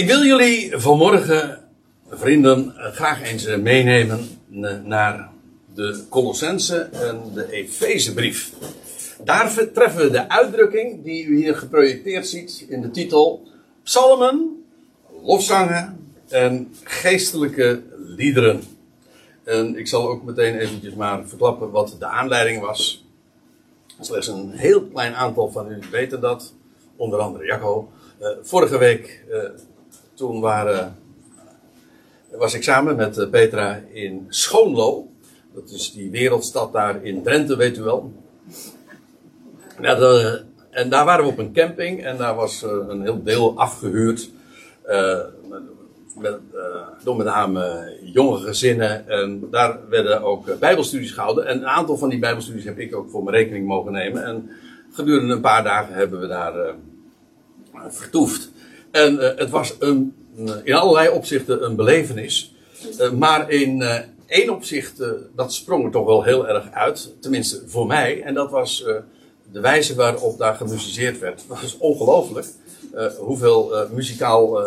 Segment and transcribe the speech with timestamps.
[0.00, 1.58] Ik wil jullie vanmorgen,
[2.08, 5.30] vrienden, graag eens eh, meenemen eh, naar
[5.74, 8.52] de Colossense en de Efezebrief.
[9.24, 13.48] Daar treffen we de uitdrukking die u hier geprojecteerd ziet in de titel
[13.82, 14.64] Psalmen,
[15.22, 18.62] lofzangen en geestelijke liederen.
[19.44, 23.06] En ik zal ook meteen eventjes maar verklappen wat de aanleiding was.
[24.00, 26.54] Slechts een heel klein aantal van u weten dat,
[26.96, 27.90] onder andere Jacco.
[28.20, 29.24] Uh, vorige week
[30.20, 30.96] toen waren,
[32.30, 35.08] was ik samen met eh, Petra in Schoonlo.
[35.54, 38.12] Dat is die wereldstad daar in Drenthe, weet u wel.
[40.70, 44.30] en daar waren we op een camping en daar was eh, een heel deel afgehuurd.
[44.88, 45.18] Uh,
[46.14, 46.38] met,
[47.04, 49.08] door met name jonge gezinnen.
[49.08, 51.46] En daar werden ook bijbelstudies gehouden.
[51.46, 54.24] En een aantal van die bijbelstudies heb ik ook voor mijn rekening mogen nemen.
[54.24, 54.50] En
[54.92, 56.74] gedurende een paar dagen hebben we daar
[57.88, 58.49] vertoefd.
[58.90, 60.14] En uh, het was een,
[60.64, 62.54] in allerlei opzichten een belevenis.
[63.00, 63.84] Uh, maar in
[64.26, 65.02] één opzicht,
[65.34, 67.12] dat sprong er toch wel heel erg uit.
[67.20, 68.22] Tenminste voor mij.
[68.22, 68.84] En dat was
[69.52, 71.44] de wijze waarop daar gemusiceerd werd.
[71.48, 72.46] Dat was ongelooflijk.
[73.18, 74.62] hoeveel muzikaal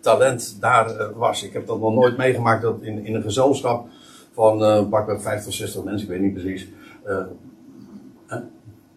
[0.00, 1.42] talent daar was.
[1.42, 3.86] Ik heb dat nog nooit meegemaakt dat in, in een gezelschap
[4.34, 6.68] van uh, pakken 50 of 60 mensen, ik weet niet precies.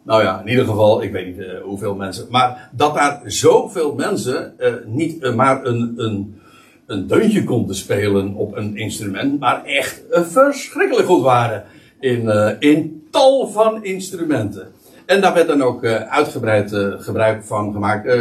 [0.06, 2.28] Nou ja, in ieder geval, ik weet niet uh, hoeveel mensen.
[2.30, 6.42] Maar dat daar zoveel mensen uh, niet uh, maar een, een,
[6.86, 11.64] een deuntje konden spelen op een instrument, maar echt verschrikkelijk goed waren
[12.00, 14.68] in, in tal van instrumenten.
[15.06, 18.18] En daar werd dan ook uitgebreid gebruik van gemaakt.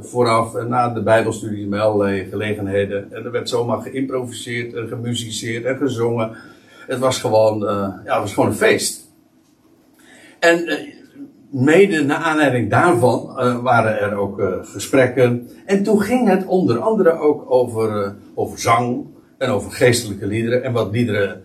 [0.00, 3.12] vooraf en na de Bijbelstudies bij allerlei gelegenheden.
[3.12, 6.30] En er werd zomaar geïmproviseerd en gemusiceerd en gezongen.
[6.86, 7.58] Het was gewoon,
[8.04, 9.10] ja, het was gewoon een feest.
[10.38, 10.64] En
[11.58, 15.48] mede naar aanleiding daarvan uh, waren er ook uh, gesprekken.
[15.64, 19.06] En toen ging het onder andere ook over, uh, over zang
[19.38, 20.62] en over geestelijke liederen.
[20.62, 21.42] En wat liederen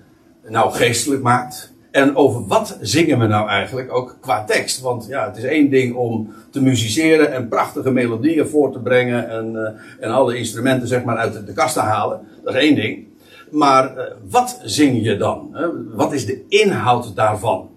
[0.47, 1.73] nou geestelijk maakt.
[1.91, 4.81] En over wat zingen we nou eigenlijk ook qua tekst.
[4.81, 9.29] Want ja, het is één ding om te musiceren en prachtige melodieën voor te brengen.
[9.29, 12.19] En, en alle instrumenten zeg maar uit de kast te halen.
[12.43, 13.07] Dat is één ding.
[13.51, 15.55] Maar wat zing je dan?
[15.93, 17.70] Wat is de inhoud daarvan?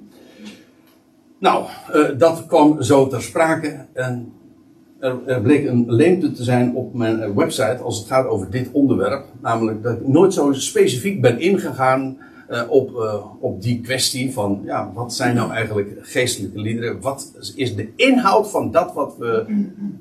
[1.45, 4.33] Nou, uh, dat kwam zo ter sprake en
[4.99, 8.69] er, bleek een leemte te zijn op mijn eh, website als het gaat over dit
[8.73, 9.25] onderwerp.
[9.41, 12.19] Namelijk dat ik nooit zo specifiek ben ingegaan
[12.51, 12.91] uh, op,
[13.41, 17.01] op die kwestie van, ja, wat zijn nou eigenlijk geestelijke liederen?
[17.01, 19.45] Wat is de inhoud van dat wat we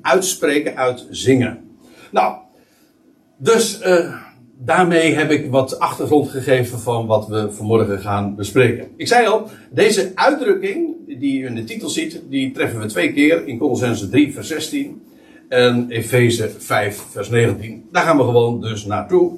[0.02, 1.58] uitspreken, uitzingen?
[2.10, 2.36] Nou,
[3.36, 3.80] dus
[4.58, 8.88] daarmee heb ik wat achtergrond gegeven van wat we vanmorgen gaan bespreken.
[8.96, 13.12] Ik zei al, deze uitdrukking die u in de titel ziet, die treffen we twee
[13.12, 15.02] keer in Colossense 3 vers 16
[15.48, 17.88] en Efeze 5 vers 19.
[17.92, 19.32] Daar gaan we gewoon dus naartoe.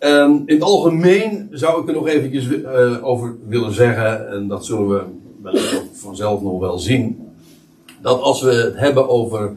[0.00, 4.66] Um, in het algemeen zou ik er nog eventjes uh, over willen zeggen, en dat
[4.66, 7.28] zullen we vanzelf nog wel zien,
[8.02, 9.56] dat als we het hebben over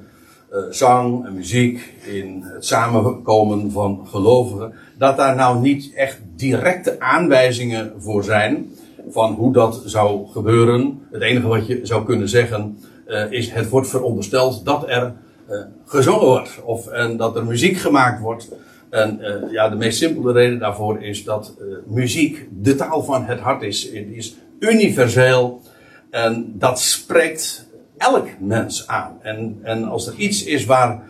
[0.53, 6.99] uh, zang en muziek in het samenkomen van gelovigen, dat daar nou niet echt directe
[6.99, 8.67] aanwijzingen voor zijn
[9.09, 11.01] van hoe dat zou gebeuren.
[11.11, 12.77] Het enige wat je zou kunnen zeggen
[13.07, 15.13] uh, is het wordt verondersteld dat er
[15.49, 18.51] uh, gezongen wordt of en dat er muziek gemaakt wordt.
[18.89, 21.53] En uh, ja, de meest simpele reden daarvoor is dat
[21.85, 23.83] muziek de taal van het hart is.
[23.83, 25.61] Het is universeel
[26.09, 29.17] en dat spreekt elk mens aan.
[29.21, 31.01] En, en als er iets is waar,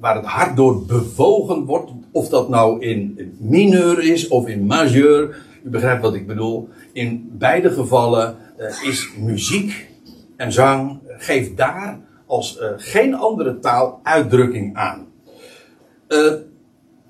[0.00, 5.36] waar het hart door bewogen wordt, of dat nou in mineur is of in majeur,
[5.64, 6.68] u begrijpt wat ik bedoel.
[6.92, 9.88] In beide gevallen uh, is muziek
[10.36, 15.08] en zang, geeft daar als uh, geen andere taal uitdrukking aan.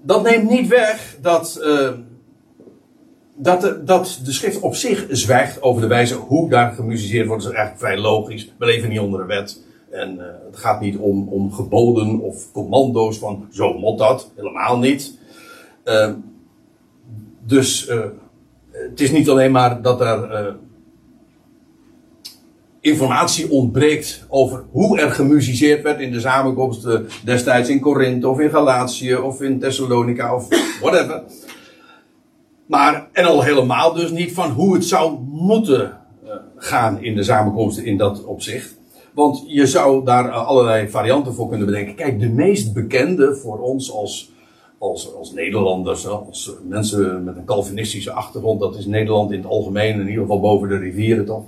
[0.03, 1.61] Dat neemt niet weg dat,
[3.35, 7.43] dat, de, dat de schrift op zich zwijgt over de wijze hoe daar gemusiceerd wordt.
[7.43, 8.53] Dat is eigenlijk vrij logisch.
[8.59, 9.63] We leven niet onder de wet.
[9.91, 14.31] En het gaat niet om, om geboden of commando's van zo moet dat.
[14.37, 15.19] Helemaal niet.
[17.47, 17.91] dus
[18.73, 20.55] het is niet alleen maar dat er uh,
[22.81, 28.51] informatie ontbreekt over hoe er gemusiceerd werd in de samenkomsten destijds in Korinthe of in
[28.51, 30.49] Galatië of in Thessalonica of
[30.81, 31.23] whatever.
[32.67, 37.23] Maar, en al helemaal dus niet van hoe het zou moeten uh, gaan in de
[37.23, 38.79] samenkomsten in dat opzicht.
[39.15, 41.95] Want je zou daar allerlei varianten voor kunnen bedenken.
[41.95, 44.33] Kijk, de meest bekende voor ons als
[44.81, 50.01] als, als Nederlanders, als mensen met een Calvinistische achtergrond, dat is Nederland in het algemeen,
[50.01, 51.45] in ieder geval boven de rivieren toch,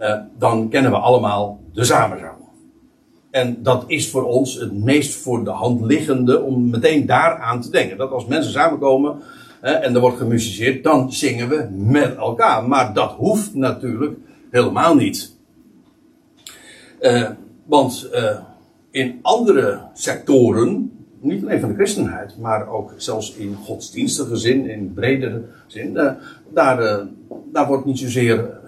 [0.00, 2.36] uh, dan kennen we allemaal de samenzang.
[3.30, 7.70] En dat is voor ons het meest voor de hand liggende om meteen daaraan te
[7.70, 7.96] denken.
[7.96, 9.16] Dat als mensen samenkomen
[9.60, 12.68] en er wordt gemusiceerd, dan zingen we met elkaar.
[12.68, 14.16] Maar dat hoeft natuurlijk
[14.50, 15.36] helemaal niet.
[17.00, 17.30] Uh,
[17.64, 18.10] want
[18.90, 24.92] in andere sectoren, niet alleen van de christenheid, maar ook zelfs in godsdienstige zin, in
[24.94, 26.10] bredere zin, uh,
[26.48, 27.06] daar,
[27.52, 28.60] daar wordt niet zozeer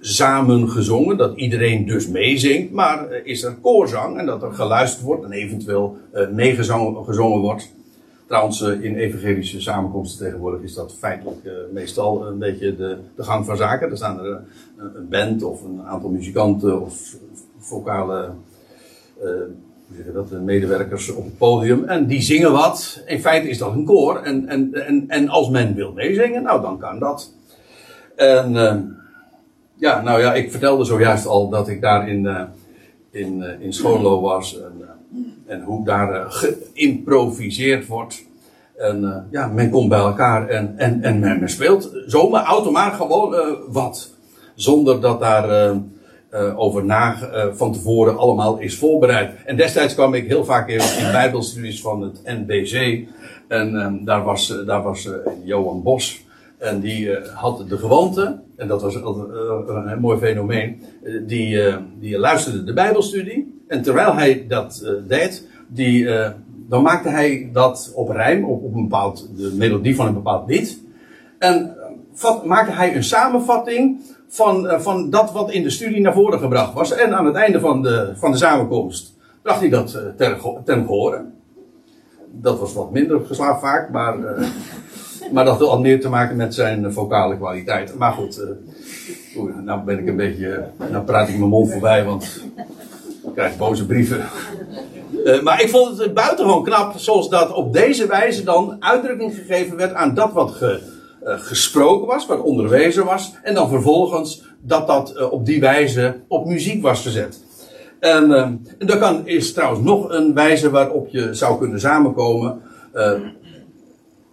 [0.00, 5.24] samen gezongen, dat iedereen dus meezingt, maar is er koorzang en dat er geluisterd wordt
[5.24, 5.96] en eventueel
[6.32, 7.72] meegezongen gezongen wordt.
[8.26, 13.90] Trouwens, in evangelische samenkomsten tegenwoordig is dat feitelijk meestal een beetje de, gang van zaken.
[13.90, 14.40] Er staan er
[14.76, 17.16] een band of een aantal muzikanten of
[17.58, 18.30] vocale
[19.96, 23.02] zeg je dat, medewerkers op het podium en die zingen wat.
[23.06, 26.60] In feite is dat een koor en, en, en, en als men wil meezingen, nou
[26.60, 27.32] dan kan dat.
[28.16, 28.54] En
[29.78, 32.42] ja, nou ja, ik vertelde zojuist al dat ik daar in, uh,
[33.10, 34.60] in, uh, in Schoonlo was.
[34.60, 34.86] En, uh,
[35.46, 38.26] en hoe daar geïmproviseerd wordt.
[38.76, 44.14] En ja, men komt bij elkaar en, en, en men, speelt zomaar automatisch gewoon wat.
[44.54, 45.74] Zonder dat daar
[46.56, 47.16] over na
[47.54, 49.44] van tevoren allemaal is voorbereid.
[49.44, 50.78] En destijds kwam ik heel vaak in,
[51.12, 53.06] bijbelstudies van het NBC.
[53.48, 55.08] En daar was, daar was
[55.44, 56.26] Johan Bos.
[56.58, 59.02] En die uh, had de gewoonte, en dat was uh,
[59.66, 61.60] een mooi fenomeen, uh, die,
[61.98, 63.62] die luisterde de Bijbelstudie.
[63.68, 66.08] En terwijl hij dat deed, die,
[66.68, 70.48] dan maakte hij dat op rijm, op, op een bepaald, de melodie van een bepaald
[70.48, 70.82] lied.
[71.38, 71.76] En
[72.44, 76.92] maakte hij een samenvatting van, van dat wat in de studie naar voren gebracht was.
[76.92, 81.24] En aan het einde van de, van de samenkomst bracht hij dat ten, ten gehore.
[82.30, 84.16] Dat was wat minder geslaagd vaak, maar
[85.32, 87.94] maar dat had meer te maken met zijn vocale kwaliteit.
[87.94, 88.40] Maar goed,
[89.36, 90.64] uh, nou ben ik een beetje.
[90.90, 92.44] Nou praat ik mijn mond voorbij, want
[93.26, 94.24] ik krijg boze brieven.
[95.42, 99.94] Maar ik vond het buitengewoon knap, zoals dat op deze wijze dan uitdrukking gegeven werd
[99.94, 100.97] aan dat wat ge,
[101.36, 103.34] gesproken was, wat onderwezen was.
[103.42, 107.44] En dan vervolgens dat dat op die wijze op muziek was gezet.
[108.00, 108.32] En,
[108.78, 112.60] en dat kan, is trouwens nog een wijze waarop je zou kunnen samenkomen.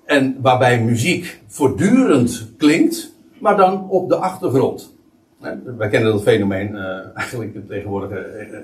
[0.05, 4.93] En waarbij muziek voortdurend klinkt, maar dan op de achtergrond.
[5.77, 6.75] Wij kennen dat fenomeen
[7.15, 8.19] eigenlijk tegenwoordig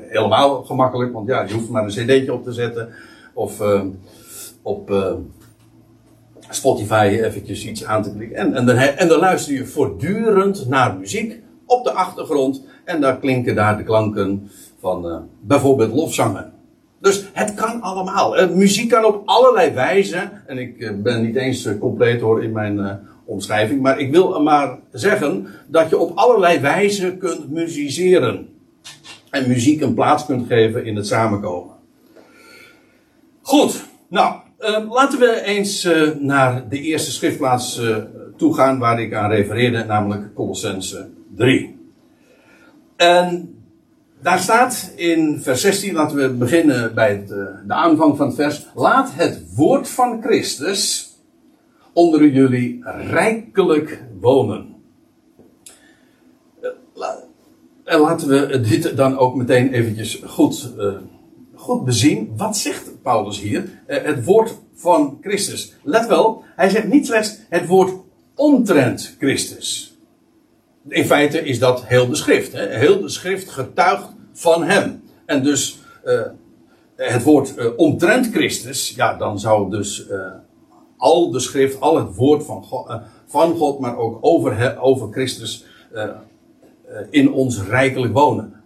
[0.07, 1.13] helemaal gemakkelijk.
[1.13, 2.89] Want ja, je hoeft maar een cd'tje op te zetten.
[3.33, 3.61] Of
[4.61, 4.91] op
[6.51, 8.37] Spotify eventjes iets aan te klikken.
[8.37, 12.63] En, en, dan, en dan luister je voortdurend naar muziek op de achtergrond.
[12.85, 14.49] En daar klinken daar de klanken
[14.79, 16.53] van bijvoorbeeld lofzangen.
[16.99, 18.47] Dus het kan allemaal.
[18.55, 20.31] Muziek kan op allerlei wijzen.
[20.47, 23.81] En ik uh, ben niet eens uh, compleet hoor in mijn omschrijving.
[23.81, 28.49] Maar ik wil maar zeggen dat je op allerlei wijzen kunt musiceren.
[29.29, 31.75] En muziek een plaats kunt geven in het samenkomen.
[33.41, 34.35] Goed, nou,
[34.89, 35.87] laten we eens
[36.19, 37.81] naar de eerste schriftplaats
[38.37, 41.79] toe gaan waar ik aan refereerde, namelijk Colossense 3.
[42.95, 43.55] En
[44.21, 47.27] daar staat in vers 16, laten we beginnen bij eh,
[47.67, 48.67] de aanvang van het vers.
[48.75, 51.11] Laat het woord van Christus
[51.93, 54.75] onder jullie rijkelijk wonen.
[56.61, 56.69] Eh,
[57.83, 60.73] en laten we dit dan ook meteen eventjes goed,
[61.61, 62.33] goed bezien.
[62.37, 63.83] Wat zegt Paulus hier?
[63.85, 65.75] het woord van Christus.
[65.83, 67.91] Let wel, hij zegt niet slechts het woord
[68.35, 69.91] omtrent Christus
[70.87, 72.51] in feite is dat heel de schrift.
[72.51, 72.67] Hè?
[72.67, 75.03] Heel de schrift getuigt van hem.
[75.25, 76.21] En dus uh,
[76.95, 80.17] het woord uh, omtrent Christus, ja, dan zou dus uh,
[80.97, 85.65] al de schrift, al het woord van God, van God maar ook over, over Christus
[87.09, 88.60] in ons rijkelijk wonen.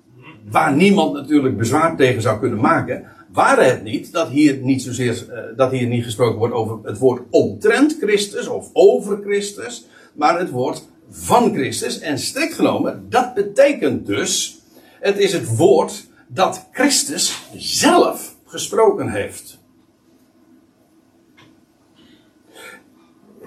[0.49, 5.25] Waar niemand natuurlijk bezwaar tegen zou kunnen maken, waren het niet dat hier niet zozeer
[5.55, 10.49] dat hier niet gesproken wordt over het woord omtrent Christus of over Christus, maar het
[10.49, 11.99] woord van Christus.
[11.99, 14.61] En strikt genomen, dat betekent dus,
[14.99, 19.59] het is het woord dat Christus zelf gesproken heeft.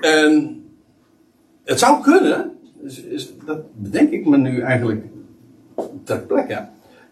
[0.00, 0.64] En
[1.64, 2.58] het zou kunnen,
[3.44, 5.04] dat bedenk ik me nu eigenlijk
[6.04, 6.68] ter plekke,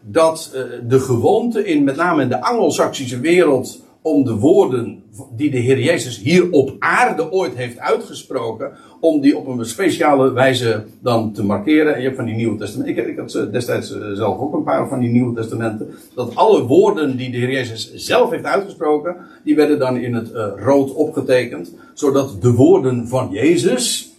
[0.09, 5.03] dat uh, de gewoonte in met name in de Anglo-Saxische wereld om de woorden
[5.37, 10.33] die de Heer Jezus hier op aarde ooit heeft uitgesproken, om die op een speciale
[10.33, 11.93] wijze dan te markeren.
[11.93, 14.55] En je hebt van die Nieuwe Testamenten, ik, ik had eh, destijds eh, zelf ook
[14.55, 18.45] een paar van die Nieuwe Testamenten, dat alle woorden die de Heer Jezus zelf heeft
[18.45, 24.13] uitgesproken, die werden dan in het rood opgetekend, zodat de woorden van Jezus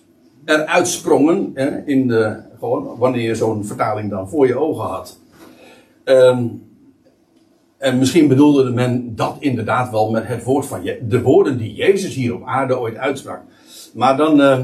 [0.46, 5.20] eruit sprongen, in de, gewoon wanneer je zo'n vertaling dan voor je ogen had.
[6.10, 6.66] Um,
[7.78, 11.74] En misschien bedoelde men dat inderdaad wel met het woord van Je de woorden die
[11.74, 13.42] Jezus hier op aarde ooit uitsprak.
[13.94, 14.64] Maar dan, uh,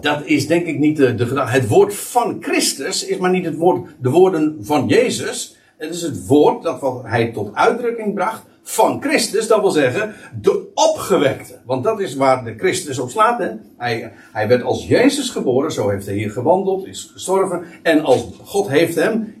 [0.00, 1.52] dat is denk ik niet de, de gedachte.
[1.52, 5.56] Het woord van Christus is maar niet het woord, de woorden van Jezus.
[5.76, 9.46] Het is het woord dat wat hij tot uitdrukking bracht van Christus.
[9.46, 11.58] Dat wil zeggen, de opgewekte.
[11.64, 13.38] Want dat is waar de Christus op slaat.
[13.38, 13.48] Hè?
[13.76, 17.64] Hij, hij werd als Jezus geboren, zo heeft hij hier gewandeld, is gestorven.
[17.82, 19.34] En als God heeft hem,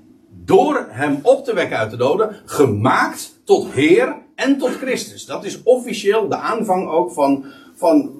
[0.50, 5.26] door hem op te wekken uit de doden, gemaakt tot Heer en tot Christus.
[5.26, 8.12] Dat is officieel de aanvang ook van, van,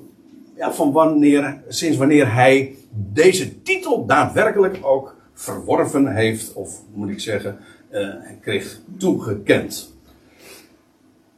[0.57, 7.21] ja, van wanneer, sinds wanneer hij deze titel daadwerkelijk ook verworven heeft, of moet ik
[7.21, 7.59] zeggen,
[7.93, 9.95] uh, kreeg toegekend.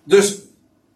[0.04, 0.38] Dus,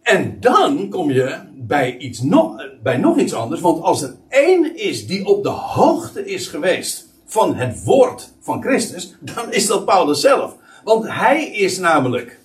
[0.02, 3.60] en dan kom je bij, iets nog, bij nog iets anders.
[3.60, 8.62] Want als er één is die op de hoogte is geweest van het woord van
[8.62, 10.56] Christus, dan is dat Paulus zelf.
[10.84, 12.38] Want hij is namelijk.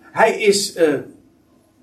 [0.00, 0.94] Hij is uh,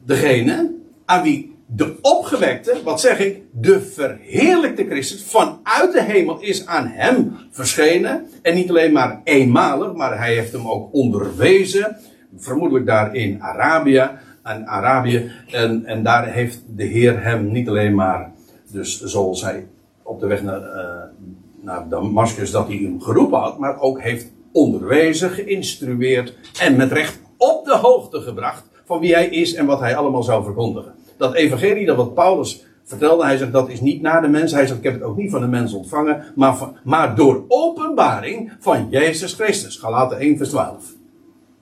[0.06, 0.74] degene
[1.06, 6.88] aan wie de opgewekte, wat zeg ik, de verheerlijkte Christus vanuit de hemel is aan
[6.88, 8.26] hem verschenen.
[8.42, 11.98] En niet alleen maar eenmalig, maar hij heeft hem ook onderwezen
[12.38, 14.10] vermoedelijk daar in Arabië.
[14.44, 18.32] En, Arabië en, en daar heeft de Heer hem niet alleen maar,
[18.72, 19.68] dus zoals hij
[20.10, 21.26] op de weg naar, uh,
[21.62, 27.20] naar Damascus, dat hij hem geroepen had, maar ook heeft onderwezen, geïnstrueerd en met recht
[27.38, 30.94] op de hoogte gebracht van wie hij is en wat hij allemaal zou verkondigen.
[31.18, 34.66] Dat evangelie, dat wat Paulus vertelde, hij zegt dat is niet naar de mens, hij
[34.66, 38.52] zegt ik heb het ook niet van de mens ontvangen, maar, van, maar door openbaring
[38.60, 39.78] van Jezus Christus.
[39.78, 40.94] Galaten 1 vers 12.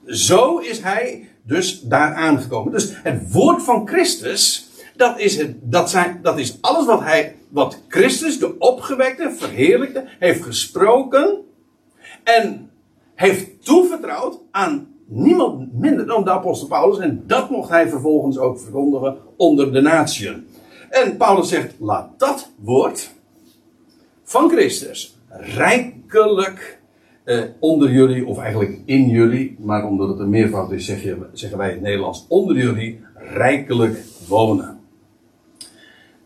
[0.05, 2.71] Zo is hij dus daar aangekomen.
[2.71, 7.35] Dus het woord van Christus, dat is, het, dat zijn, dat is alles wat hij,
[7.49, 11.37] wat Christus, de opgewekte, verheerlijkte, heeft gesproken
[12.23, 12.69] en
[13.15, 16.99] heeft toevertrouwd aan niemand minder dan de apostel Paulus.
[16.99, 20.47] En dat mocht hij vervolgens ook verkondigen onder de natieën.
[20.89, 23.11] En Paulus zegt, laat dat woord
[24.23, 26.79] van Christus rijkelijk
[27.23, 31.17] eh, onder jullie, of eigenlijk in jullie, maar omdat het een meervoud is, zeg je,
[31.33, 34.76] zeggen wij in het Nederlands, onder jullie rijkelijk wonen.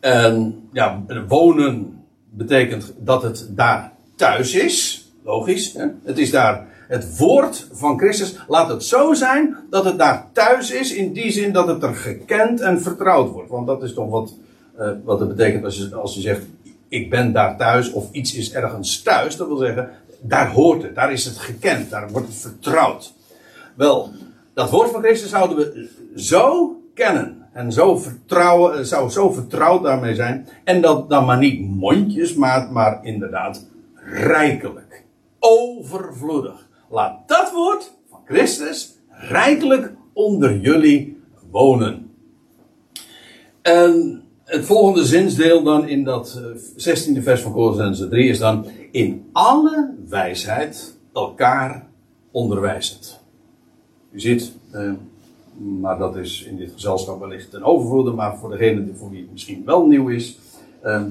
[0.01, 5.73] En ja, wonen betekent dat het daar thuis is, logisch.
[5.73, 5.85] Hè?
[6.03, 8.35] Het is daar het woord van Christus.
[8.47, 11.95] Laat het zo zijn dat het daar thuis is, in die zin dat het er
[11.95, 13.49] gekend en vertrouwd wordt.
[13.49, 14.33] Want dat is toch wat,
[14.79, 16.41] uh, wat het betekent als je, als je zegt,
[16.87, 19.37] ik ben daar thuis of iets is ergens thuis.
[19.37, 19.89] Dat wil zeggen,
[20.19, 23.13] daar hoort het, daar is het gekend, daar wordt het vertrouwd.
[23.75, 24.11] Wel,
[24.53, 29.83] dat woord van Christus zouden we zo kennen en zo vertrouwen, eh, zou zo vertrouwd
[29.83, 30.47] daarmee zijn.
[30.63, 33.67] En dat dan maar niet mondjes, maar, maar inderdaad
[34.03, 35.05] rijkelijk,
[35.39, 36.69] overvloedig.
[36.89, 41.17] Laat dat woord van Christus rijkelijk onder jullie
[41.51, 42.11] wonen.
[43.61, 46.41] En het volgende zinsdeel dan in dat
[46.75, 51.87] 16e eh, vers van Colossense 3 is dan in alle wijsheid elkaar
[52.31, 53.19] onderwijzend.
[54.11, 54.91] U ziet, eh,
[55.79, 59.31] maar dat is in dit gezelschap wellicht een overvloede, maar voor degene voor wie het
[59.31, 60.39] misschien wel nieuw is,
[60.81, 61.01] eh,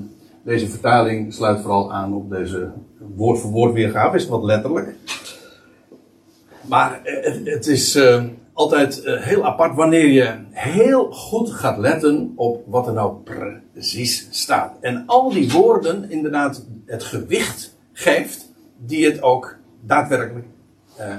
[0.42, 2.70] deze vertaling sluit vooral aan op deze
[3.16, 4.94] woord voor woord weergave, is wat letterlijk.
[6.70, 12.32] Maar eh, het, is eh, altijd eh, heel apart wanneer je heel goed gaat letten
[12.36, 14.72] op wat er nou precies staat.
[14.80, 20.46] En al die woorden inderdaad het gewicht geeft die het ook daadwerkelijk
[21.00, 21.14] uh,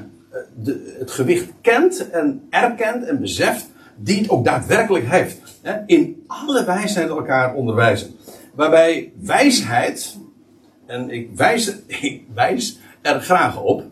[0.55, 5.39] de, het gewicht kent en erkent en beseft die het ook daadwerkelijk heeft.
[5.85, 8.15] In alle wijsheid elkaar onderwijzen.
[8.53, 10.17] Waarbij wijsheid,
[10.85, 11.75] en ik wijs,
[12.33, 13.83] wijs er graag op,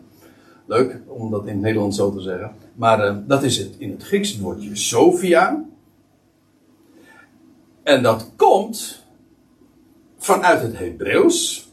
[0.66, 3.90] leuk om dat in het Nederlands zo te zeggen, maar uh, dat is het in
[3.90, 5.64] het Grieks woordje Sophia.
[7.82, 9.04] En dat komt
[10.18, 11.69] vanuit het Hebreeuws.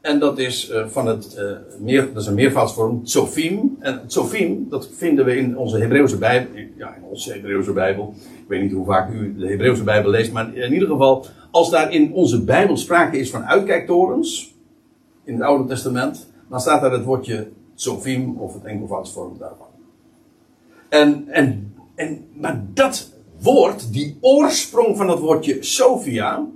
[0.00, 3.76] En dat is, uh, van het, uh, meer, dat is een meervoudsvorm, Tsofim.
[3.80, 6.56] En Tsofim, dat vinden we in onze Hebreeuwse Bijbel.
[6.76, 8.14] Ja, in onze Hebreeuwse Bijbel.
[8.18, 10.32] Ik weet niet hoe vaak u de Hebreeuwse Bijbel leest.
[10.32, 14.54] Maar in ieder geval, als daar in onze Bijbel sprake is van uitkijktorens.
[15.24, 16.30] In het Oude Testament.
[16.48, 19.66] Dan staat daar het woordje Tsofim of het enkelvoudsvorm daarvan.
[20.88, 26.46] En, en, en, maar dat woord, die oorsprong van dat woordje Sophia,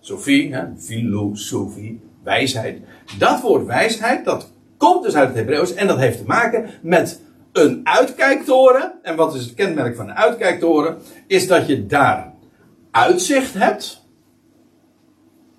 [0.00, 2.78] Sophie, hè, filosofie, wijsheid.
[3.18, 7.20] Dat woord wijsheid, dat komt dus uit het Hebreeuws en dat heeft te maken met
[7.52, 8.92] een uitkijktoren.
[9.02, 10.98] En wat is het kenmerk van een uitkijktoren?
[11.26, 12.32] Is dat je daar
[12.90, 14.00] uitzicht hebt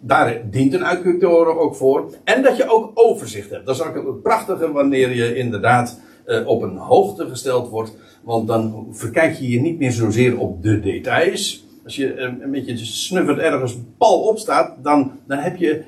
[0.02, 2.14] daar dient een uitkijktoren ook voor.
[2.24, 3.66] En dat je ook overzicht hebt.
[3.66, 7.96] Dat is ook het prachtige wanneer je inderdaad uh, op een hoogte gesteld wordt.
[8.24, 11.66] Want dan verkijk je je niet meer zozeer op de details.
[11.84, 15.84] Als je een beetje snuffert ergens pal op staat, dan, dan, heb je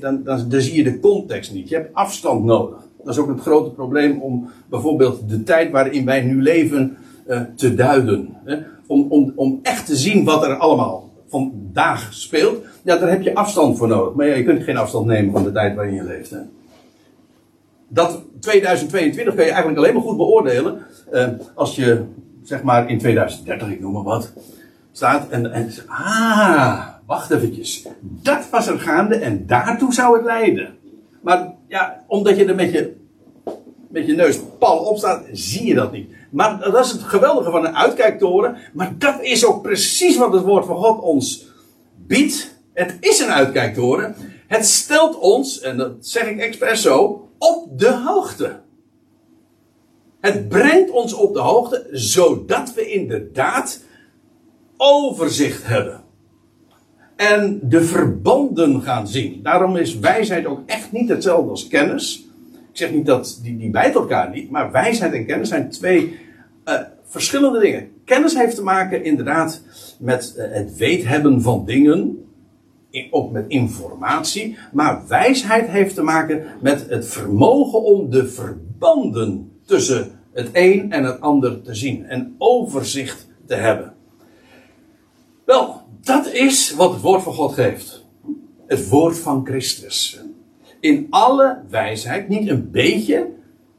[0.00, 1.68] dan, dan, dan zie je de context niet.
[1.68, 2.78] Je hebt afstand nodig.
[3.04, 6.96] Dat is ook het grote probleem om bijvoorbeeld de tijd waarin wij nu leven
[7.28, 8.36] uh, te duiden.
[8.44, 8.56] Hè?
[8.86, 13.34] Om, om, om echt te zien wat er allemaal vandaag speelt, ja, daar heb je
[13.34, 14.14] afstand voor nodig.
[14.14, 16.30] Maar ja, je kunt geen afstand nemen van de tijd waarin je leeft.
[16.30, 16.38] Hè?
[17.88, 20.78] Dat 2022 kun je eigenlijk alleen maar goed beoordelen
[21.12, 22.04] uh, als je,
[22.42, 24.32] zeg maar, in 2030, ik noem maar wat,
[24.96, 27.86] staat en, en ah, wacht eventjes.
[28.00, 30.74] Dat was er gaande en daartoe zou het leiden.
[31.20, 32.96] Maar ja, omdat je er met je,
[33.88, 36.10] met je neus pal op staat, zie je dat niet.
[36.30, 38.56] Maar dat is het geweldige van een uitkijktoren.
[38.72, 41.46] Maar dat is ook precies wat het woord van God ons
[41.96, 42.54] biedt.
[42.72, 44.14] Het is een uitkijktoren.
[44.46, 48.60] Het stelt ons, en dat zeg ik expres zo, op de hoogte.
[50.20, 53.80] Het brengt ons op de hoogte, zodat we inderdaad
[54.76, 56.02] overzicht hebben.
[57.16, 59.40] En de verbanden gaan zien.
[59.42, 62.28] Daarom is wijsheid ook echt niet hetzelfde als kennis.
[62.52, 66.18] Ik zeg niet dat die, die bijt elkaar niet, maar wijsheid en kennis zijn twee
[66.64, 67.90] uh, verschillende dingen.
[68.04, 69.62] Kennis heeft te maken inderdaad
[69.98, 72.24] met uh, het weten van dingen,
[73.10, 80.10] ook met informatie, maar wijsheid heeft te maken met het vermogen om de verbanden tussen
[80.32, 83.93] het een en het ander te zien en overzicht te hebben.
[85.44, 88.04] Wel, dat is wat het woord van God geeft.
[88.66, 90.20] Het woord van Christus.
[90.80, 93.28] In alle wijsheid, niet een beetje,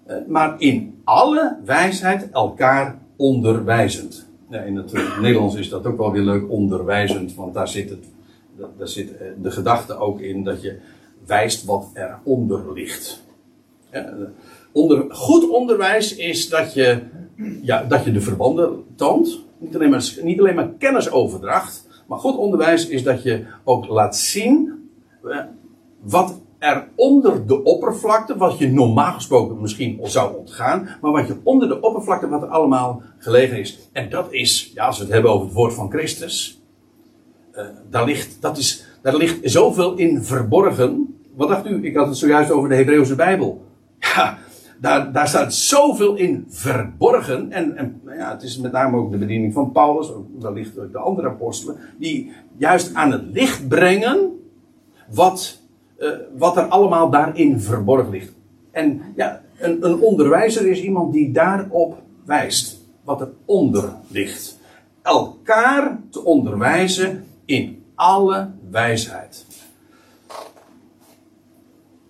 [0.06, 4.24] eh, maar in alle wijsheid elkaar onderwijzend.
[4.50, 8.06] in het Nederlands is dat ook wel weer leuk, onderwijzend, want daar zit, het,
[8.78, 10.78] daar zit eh, de gedachte ook in dat je
[11.26, 13.24] wijst wat eronder ligt.
[14.72, 17.02] onder, goed onderwijs is dat je,
[17.62, 19.44] ja, dat je de verbanden toont.
[20.24, 24.90] Niet alleen, maar, kennisoverdracht, maar goed onderwijs is dat je ook laat zien
[25.24, 25.40] eh,
[26.02, 31.38] wat er onder de oppervlakte, wat je normaal gesproken misschien zou ontgaan, maar wat je
[31.44, 33.90] onder de oppervlakte, wat er allemaal gelegen is.
[33.92, 36.62] En dat is, ja, als we het hebben over het woord van Christus,
[37.56, 41.20] uh, daar, ligt, dat is, daar ligt zoveel in verborgen.
[41.36, 41.86] Wat dacht u?
[41.86, 43.66] Ik had het zojuist over de Hebreeuwse Bijbel.
[44.00, 44.38] Ja,
[44.80, 47.52] daar, staat zoveel in verborgen.
[47.52, 50.80] En, en nou ja, het is met name ook de bediening van Paulus, ook wellicht
[50.80, 54.30] ook de andere apostelen, die juist aan het licht brengen
[55.14, 55.64] wat
[55.98, 58.34] uh, wat er allemaal daarin verborgen ligt.
[58.72, 62.84] En ja, een, een onderwijzer is iemand die daarop wijst.
[63.04, 64.60] Wat er onder ligt.
[65.02, 69.46] Elkaar te onderwijzen in alle wijsheid.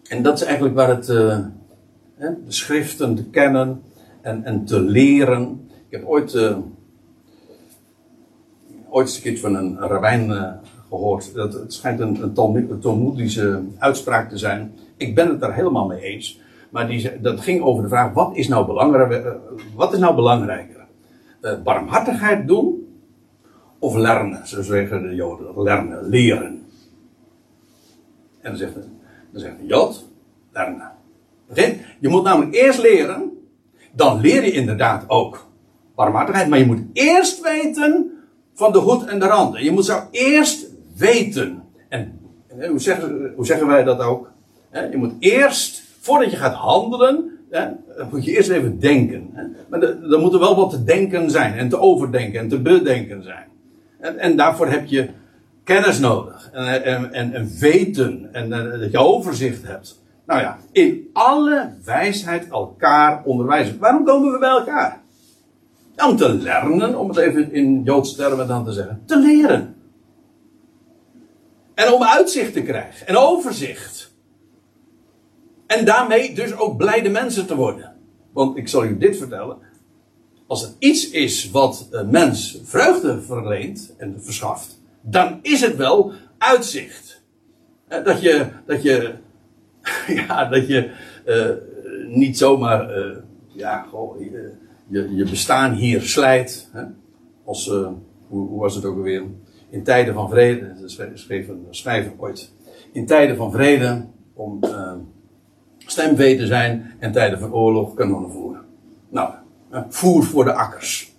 [0.08, 1.10] En dat is eigenlijk waar het.
[1.10, 1.38] Uh,
[2.18, 3.82] de schriften te kennen
[4.22, 5.70] en, en te leren.
[5.70, 6.34] Ik heb ooit.
[6.34, 6.58] Uh,
[8.90, 10.32] ooit een keertje van een rabbijn
[10.90, 11.34] gehoord.
[11.34, 14.74] Dat, het schijnt een, een Talmoedische uitspraak te zijn.
[14.98, 16.40] Ik ben het daar helemaal mee eens.
[16.70, 19.34] Maar die, dat ging over de vraag: wat is nou, eh,
[19.76, 20.86] wat is nou belangrijker?
[21.64, 22.88] Barmhartigheid doen
[23.80, 24.48] of lernen?
[24.48, 25.64] Zo zeggen de Joden.
[25.64, 26.64] Lernen, leren.
[28.42, 28.74] En dan zegt,
[29.32, 30.06] dan zegt de Jood:
[32.00, 33.32] Je moet namelijk eerst leren.
[33.92, 35.48] Dan leer je inderdaad ook
[35.96, 36.48] barmhartigheid.
[36.48, 38.12] Maar je moet eerst weten
[38.54, 39.64] van de hoed en de randen.
[39.64, 41.64] Je moet zo eerst weten.
[41.90, 42.20] En,
[42.70, 44.32] hoe, zeggen, hoe zeggen wij dat ook?
[44.92, 47.32] Je moet eerst, voordat je gaat handelen,
[48.12, 49.30] moet je eerst even denken.
[49.70, 53.24] Maar er moet er wel wat te denken zijn, en te overdenken en te bedenken
[53.24, 53.48] zijn.
[54.18, 55.10] En, daarvoor heb je
[55.64, 60.04] kennis nodig, en, en, en, en weten, en, en dat je overzicht hebt.
[60.26, 63.80] Nou ja, in alle wijsheid elkaar onderwijzen.
[63.80, 65.04] Waarom komen we bij elkaar?
[66.04, 69.04] om te leren, om het even in Joodse termen dan te zeggen.
[69.06, 69.76] Te leren.
[71.74, 73.08] En om uitzicht te krijgen.
[73.08, 74.14] En overzicht.
[75.68, 77.96] En daarmee dus ook blijde mensen te worden.
[78.34, 79.58] Want ik zal u dit vertellen.
[80.48, 84.82] Als er iets is wat een mens vreugde verleent en verschaft.
[85.02, 87.22] Dan is het wel uitzicht.
[87.88, 89.14] Dat je, dat je,
[90.28, 90.92] ja, dat je
[91.26, 91.50] uh,
[92.08, 93.16] niet zomaar, uh,
[93.48, 93.86] ja,
[94.88, 96.70] je, je, bestaan hier slijt.
[96.72, 96.84] Hè?
[97.44, 97.88] Als, uh,
[98.28, 99.24] hoe, hoe was het ook alweer?
[99.70, 100.74] in tijden van vrede,
[101.14, 102.52] schreef een schrijver ooit,
[102.92, 104.60] in tijden van vrede om
[105.78, 108.62] stemvee te zijn en tijden van oorlog kanonnen voeren.
[109.10, 109.34] Nou,
[109.90, 111.14] voer voor de akkers.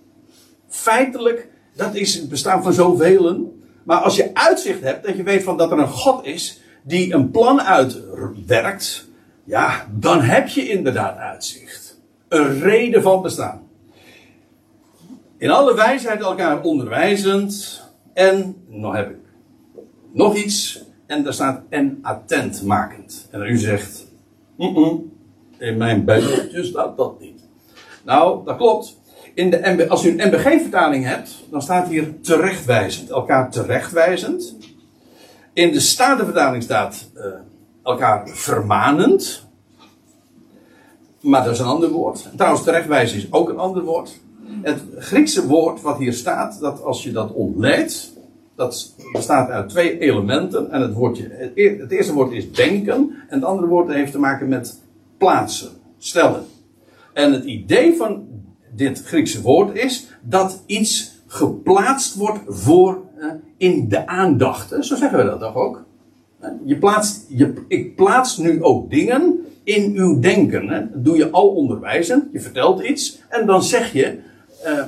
[0.68, 3.55] Feitelijk, dat is het bestaan van zoveel.
[3.85, 7.14] Maar als je uitzicht hebt, dat je weet van dat er een God is die
[7.14, 9.09] een plan uitwerkt,
[9.44, 12.01] ja, dan heb je inderdaad uitzicht.
[12.29, 13.68] Een reden van bestaan.
[15.38, 19.16] In alle wijsheid elkaar onderwijzend en, nog heb ik
[20.12, 23.29] nog iets, en daar staat en attent makend.
[23.31, 24.07] En u zegt,
[25.59, 27.40] in mijn bijbeltje staat dat niet.
[28.05, 28.96] Nou, dat klopt.
[29.35, 33.11] In de als u een MBG-vertaling hebt, dan staat hier terechtwijzend.
[33.11, 34.57] Elkaar terechtwijzend.
[35.57, 37.25] In de Statenvertaling staat uh,
[37.83, 39.47] elkaar vermanend.
[41.21, 42.29] Maar dat is een ander woord.
[42.37, 44.21] Trouwens, terechtwijzen is ook een ander woord.
[44.62, 48.12] Het Griekse woord wat hier staat, dat als je dat ontleedt,
[48.57, 50.71] dat bestaat uit twee elementen.
[50.71, 51.29] En het, woordje,
[51.79, 52.95] het eerste woord is denken.
[53.29, 54.81] En het andere woord heeft te maken met
[55.19, 56.45] plaatsen, stellen.
[57.12, 58.29] En het idee van
[58.75, 63.06] dit Griekse woord is dat iets geplaatst wordt voor
[63.57, 64.85] in de aandacht.
[64.85, 65.85] Zo zeggen we dat toch ook?
[66.64, 70.68] Je plaatst, je, ik plaats nu ook dingen in uw denken.
[70.68, 70.90] Hè?
[70.90, 72.24] Dat doe je al onderwijzend.
[72.33, 74.18] Je vertelt iets en dan zeg je,
[74.66, 74.83] uh,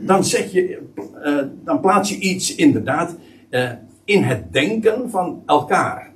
[0.00, 0.82] dan zeg je,
[1.24, 3.16] uh, dan plaats je iets inderdaad
[4.04, 6.12] in het denken van elkaar.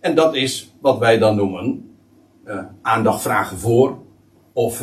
[0.00, 1.90] En dat is wat wij dan noemen
[2.82, 3.98] aandacht vragen voor
[4.52, 4.82] of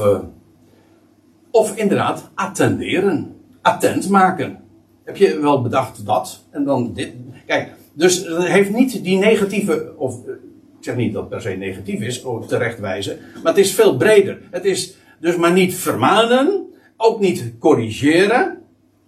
[1.56, 3.36] of inderdaad, attenderen.
[3.62, 4.58] Attent maken.
[5.06, 6.44] Heb je wel bedacht dat?
[6.50, 7.14] En dan dit.
[7.46, 10.38] Kijk, dus het heeft niet die negatieve, of ik
[10.80, 14.42] zeg niet dat het per se negatief is, of terechtwijzen, maar het is veel breder.
[14.52, 16.66] Het is dus maar niet vermanen,
[16.98, 18.58] ook niet corrigeren,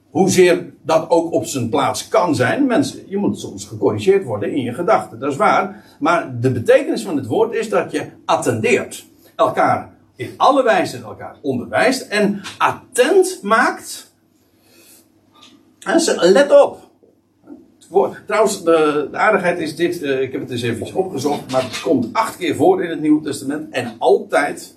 [0.10, 2.66] hoezeer dat ook op zijn plaats kan zijn.
[2.66, 5.84] Mensen, je moet soms gecorrigeerd worden in je gedachten, dat is waar.
[6.00, 9.06] Maar de betekenis van het woord is dat je attendeert.
[9.36, 14.07] Elkaar in alle wijze elkaar onderwijst en attent maakt.
[16.20, 16.86] Let op.
[18.26, 22.14] Trouwens, de, aardigheid is dit, uh, ik heb het eens even opgezocht, maar het komt
[22.14, 24.76] acht keer voor in het Nieuwe Testament en altijd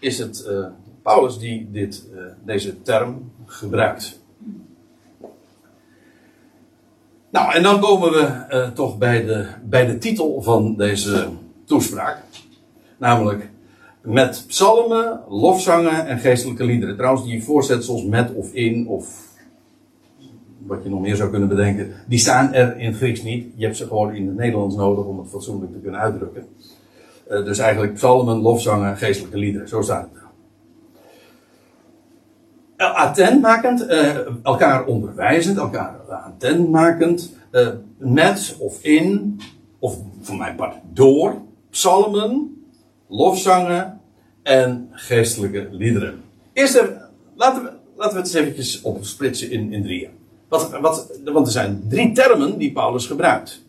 [0.00, 0.66] is het uh,
[1.02, 4.20] Paulus die dit, uh, deze term gebruikt.
[7.30, 11.28] Nou, en dan komen we toch bij de, bij de titel van deze
[11.64, 12.22] toespraak,
[12.98, 13.50] namelijk
[14.02, 16.96] met psalmen, lofzangen en geestelijke liederen.
[16.96, 19.25] Trouwens, die voorzetsels met of in of
[20.66, 23.46] wat je nog meer zou kunnen bedenken, die staan er in Grieks niet.
[23.54, 26.46] Je hebt ze gewoon in het Nederlands nodig om het fatsoenlijk te kunnen uitdrukken.
[27.30, 29.68] Uh, dus eigenlijk psalmen, lofzangen, geestelijke liederen.
[29.68, 30.24] Zo staat het er.
[32.76, 37.34] Eh, uh, elkaar onderwijzend, elkaar attentmakend,
[37.98, 39.40] met of in,
[39.78, 41.34] of voor mijn part door,
[41.70, 42.62] psalmen,
[43.08, 44.00] lofzangen
[44.42, 46.22] en geestelijke liederen.
[46.52, 46.82] Eerst
[47.34, 50.10] laten we, laten we het eens eventjes opsplitsen in, in drieën.
[50.48, 53.64] Wat, wat, want er zijn drie termen die Paulus gebruikt.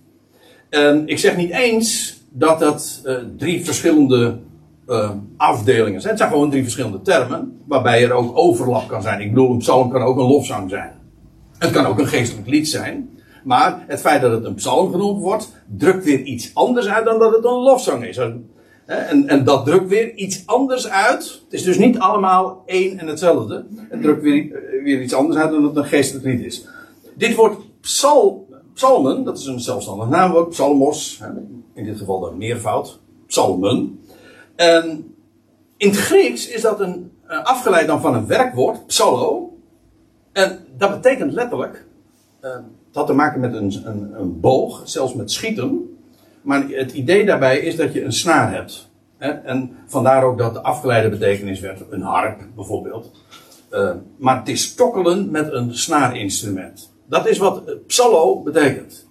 [0.70, 4.38] En ik zeg niet eens dat dat uh, drie verschillende
[4.88, 6.14] uh, afdelingen zijn.
[6.14, 9.22] Het zijn gewoon drie verschillende termen, waarbij er ook overlap kan zijn.
[9.22, 10.92] Ik bedoel, een psalm kan ook een lofzang zijn.
[11.58, 13.10] Het kan ook een geestelijk lied zijn.
[13.44, 17.20] Maar het feit dat het een psalm genoemd wordt, drukt weer iets anders uit dan
[17.20, 18.20] dat het een lofzang is.
[18.88, 21.42] En, en dat drukt weer iets anders uit.
[21.44, 23.66] Het is dus niet allemaal één en hetzelfde.
[23.90, 26.66] Het drukt weer, eh, weer iets anders uit dan dat het een geestelijk lied is.
[27.14, 31.22] Dit woord psal, psalmen, dat is een zelfstandig naamwoord, psalmos,
[31.74, 34.00] in dit geval de meervoud, psalmen.
[34.56, 35.16] En
[35.78, 39.58] in het Grieks is dat een, afgeleid dan van een werkwoord, psallo.
[40.32, 41.86] En dat betekent letterlijk,
[42.44, 45.97] uh, het had te maken met een, een, een boog, zelfs met schieten.
[46.48, 48.90] Maar het idee daarbij is dat je een snaar hebt.
[49.18, 49.30] Hè?
[49.30, 53.12] En vandaar ook dat de afgeleide betekenis werd een harp bijvoorbeeld.
[53.72, 56.94] Uh, maar het is tokkelen met een snaarinstrument.
[57.06, 59.08] Dat is wat psallo betekent.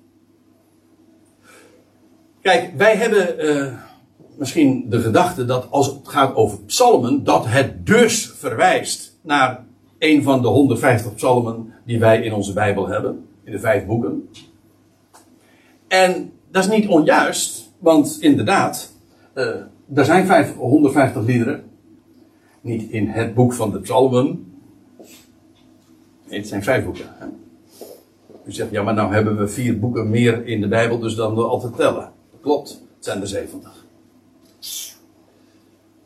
[2.43, 3.73] Kijk, wij hebben uh,
[4.39, 9.65] misschien de gedachte dat als het gaat over psalmen, dat het dus verwijst naar
[9.99, 14.29] een van de 150 psalmen die wij in onze Bijbel hebben, in de vijf boeken.
[15.89, 18.93] En dat is niet onjuist, want inderdaad,
[19.35, 19.45] uh,
[19.95, 21.65] er zijn 550 liederen.
[22.61, 24.53] Niet in het boek van de psalmen.
[26.29, 27.05] Nee, het zijn vijf boeken.
[27.09, 27.27] Hè?
[28.47, 31.35] U zegt, ja, maar nou hebben we vier boeken meer in de Bijbel, dus dan
[31.35, 32.13] we altijd tellen.
[32.41, 33.85] Klopt, het zijn er 70.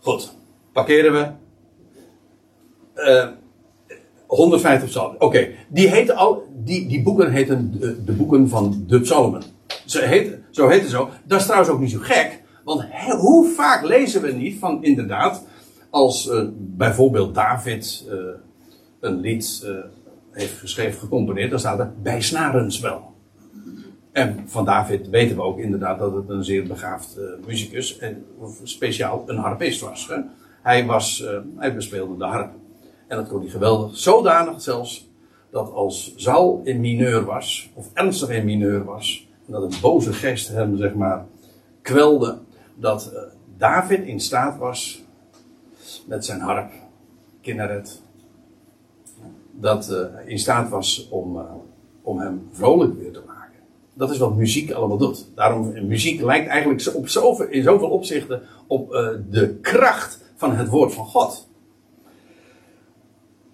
[0.01, 0.33] Goed,
[0.73, 1.29] parkeren we.
[2.95, 3.29] Uh,
[4.27, 5.21] 150 psalmen.
[5.21, 9.43] Oké, die, heten al, die, die boeken heten de, de boeken van de psalmen.
[9.91, 11.11] Ze heet, zo heet het zo.
[11.25, 12.43] Dat is trouwens ook niet zo gek.
[12.65, 12.85] Want
[13.19, 15.45] hoe vaak lezen we niet van inderdaad,
[15.91, 18.15] als uh, bijvoorbeeld David uh,
[19.01, 19.71] een lied uh,
[20.31, 23.15] heeft geschreven, gecomponeerd, dan staat er bij snarens wel.
[24.13, 28.25] En van David weten we ook inderdaad dat het een zeer begaafd muzikus en
[28.63, 30.09] speciaal een harpist was.
[30.09, 30.17] Hè?
[30.63, 31.25] Hij, was
[31.57, 32.53] hij bespeelde de harp.
[33.09, 33.97] En dat kon hij geweldig.
[33.97, 35.11] Zodanig zelfs
[35.51, 40.49] dat als Saul in mineur was, of ernstig in mineur was, dat een boze geest
[40.49, 41.27] hem zeg maar
[41.83, 42.39] kwelde,
[42.75, 43.21] dat uh,
[43.57, 45.03] David in staat was
[46.07, 46.73] met zijn harp,
[47.41, 48.03] Kinneret,
[49.53, 51.43] dat uh, in staat was om, uh,
[52.03, 53.59] om hem vrolijk weer te maken.
[53.95, 55.27] Dat is wat muziek allemaal doet.
[55.35, 58.91] Daarom, muziek lijkt eigenlijk op zoveel, in zoveel opzichten op
[59.31, 61.49] de kracht van het woord van God.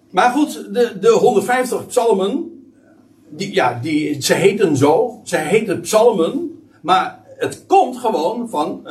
[0.09, 2.56] Maar goed, de, de 150 psalmen,
[3.29, 8.81] die, ja, die, ze heten zo, ze heten psalmen, maar het komt gewoon van,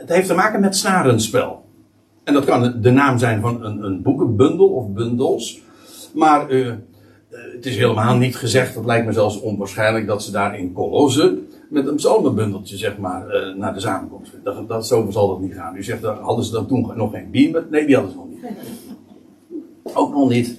[0.00, 1.64] het heeft te maken met snarenspel.
[2.24, 5.60] En dat kan de naam zijn van een, een boekenbundel of bundels.
[6.14, 6.72] Maar uh,
[7.30, 11.38] het is helemaal niet gezegd, dat lijkt me zelfs onwaarschijnlijk, dat ze daar in Colosse
[11.70, 14.32] met een psalmenbundeltje, zeg maar, uh, naar de samenkomst.
[14.44, 15.76] Dat, dat, zo zal dat niet gaan.
[15.76, 17.66] U zegt, hadden ze dan toen nog geen beamer?
[17.70, 18.40] Nee, die hadden ze nog niet.
[19.94, 20.58] Ook nog niet.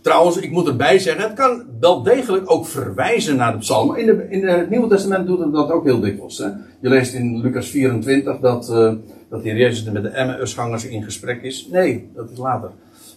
[0.00, 3.98] Trouwens, ik moet erbij zeggen, het kan wel degelijk ook verwijzen naar de psalmen.
[3.98, 6.38] In, de, in het Nieuwe Testament doet het dat ook heel dikwijls.
[6.38, 6.46] Hè?
[6.80, 8.92] Je leest in Lucas 24 dat, uh,
[9.28, 11.68] dat de Jezus met de Emmausgangers in gesprek is.
[11.70, 12.70] Nee, dat is later.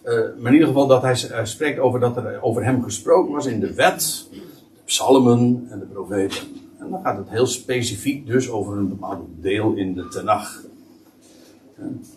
[0.06, 3.34] Uh, maar in ieder geval dat hij uh, spreekt over dat er over hem gesproken
[3.34, 4.40] was in de wet, de
[4.86, 6.48] psalmen en de profeten.
[6.80, 10.62] En dan gaat het heel specifiek dus over een bepaald deel in de Tenach.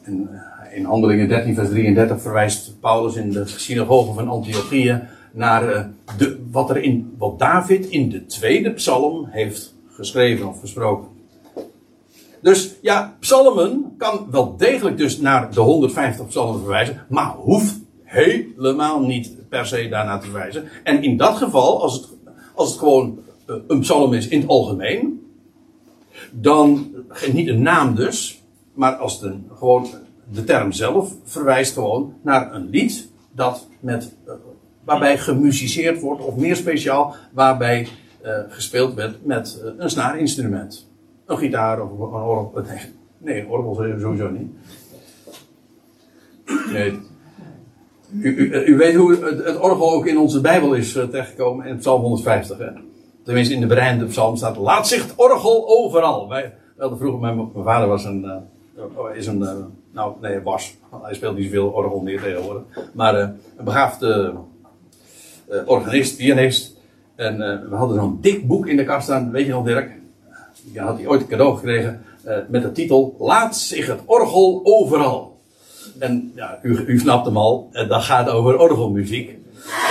[0.02, 0.28] En
[0.74, 6.70] in Handelingen 13 vers 33 verwijst Paulus in de synagoge van Antiochië naar de, wat,
[6.70, 11.08] er in, wat David in de tweede psalm heeft geschreven of gesproken.
[12.42, 19.00] Dus ja, psalmen kan wel degelijk dus naar de 150 psalmen verwijzen, maar hoeft helemaal
[19.00, 20.68] niet per se daarnaar te verwijzen.
[20.82, 22.08] En in dat geval, als het,
[22.54, 25.26] als het gewoon eh, een psalm is in het algemeen,
[26.30, 26.94] dan,
[27.32, 29.86] niet een naam dus, maar als het een, gewoon
[30.32, 34.32] de term zelf verwijst gewoon naar een lied dat met, uh,
[34.84, 37.88] waarbij gemusiceerd wordt, of meer speciaal, waarbij
[38.24, 40.88] uh, gespeeld werd met uh, een snaarinstrument.
[41.26, 42.52] Een gitaar of een orgel.
[43.18, 44.50] Nee, een orgel sowieso niet.
[46.72, 46.98] Nee.
[48.66, 52.58] U, weet hoe het, orgel ook in onze Bijbel is terechtgekomen in Psalm 150.
[52.58, 52.68] Hè?
[53.22, 56.28] Tenminste, in de bereinde psalm staat: Laat zich orgel overal.
[56.28, 58.42] Wij vroeger, mijn, mijn vader was een.
[59.14, 59.46] Is een.
[59.94, 60.76] Uh, nou, nee, was.
[61.02, 62.62] Hij speelt niet zoveel orgel meer tegenwoordig.
[62.92, 64.34] Maar een begaafde
[65.66, 66.76] organist, pianist.
[67.14, 67.38] En
[67.70, 69.90] we hadden zo'n dik boek in de kast staan, weet je nog, Dirk?
[70.62, 74.60] Die had hij ooit een cadeau gekregen uh, met de titel Laat zich het orgel
[74.64, 75.38] overal.
[75.98, 79.38] En ja, u, u snapt hem al, uh, dat gaat over orgelmuziek.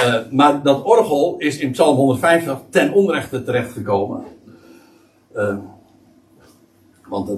[0.05, 4.23] Uh, maar dat orgel is in Psalm 150 ten onrechte terechtgekomen.
[7.13, 7.29] Want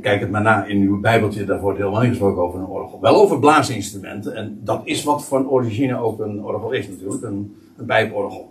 [0.00, 3.00] kijk het maar na in uw Bijbeltje, daar wordt helemaal niet gesproken over een orgel.
[3.00, 7.56] Wel over blaasinstrumenten, en dat is wat van origine ook een orgel is natuurlijk, een,
[7.76, 8.50] een pijporgel.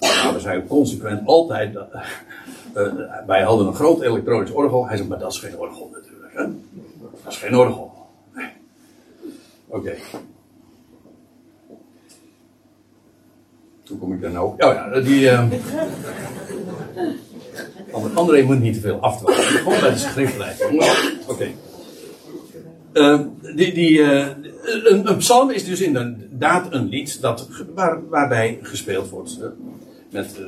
[0.00, 1.74] Nou, we consequent altijd.
[1.74, 2.92] Uh,
[3.26, 4.86] wij hadden een groot elektronisch orgel.
[4.86, 6.32] Hij zei, maar dat is geen orgel natuurlijk.
[6.32, 6.44] Hè?
[7.24, 7.92] Dat is geen orgel.
[8.34, 8.50] Nee.
[9.66, 9.92] Oké.
[13.88, 14.46] Hoe kom ik daar nou?
[14.46, 15.30] Oh ja, die.
[15.30, 15.42] Uh...
[18.14, 19.42] André moet niet te veel afdwalen.
[19.42, 20.64] Gewoon bij de schriftlijst.
[21.26, 21.46] Oké.
[22.92, 23.20] Uh,
[23.54, 24.26] die, die, uh,
[24.84, 29.38] een, psalm is dus inderdaad een lied dat, waar, waarbij gespeeld wordt.
[30.10, 30.40] Met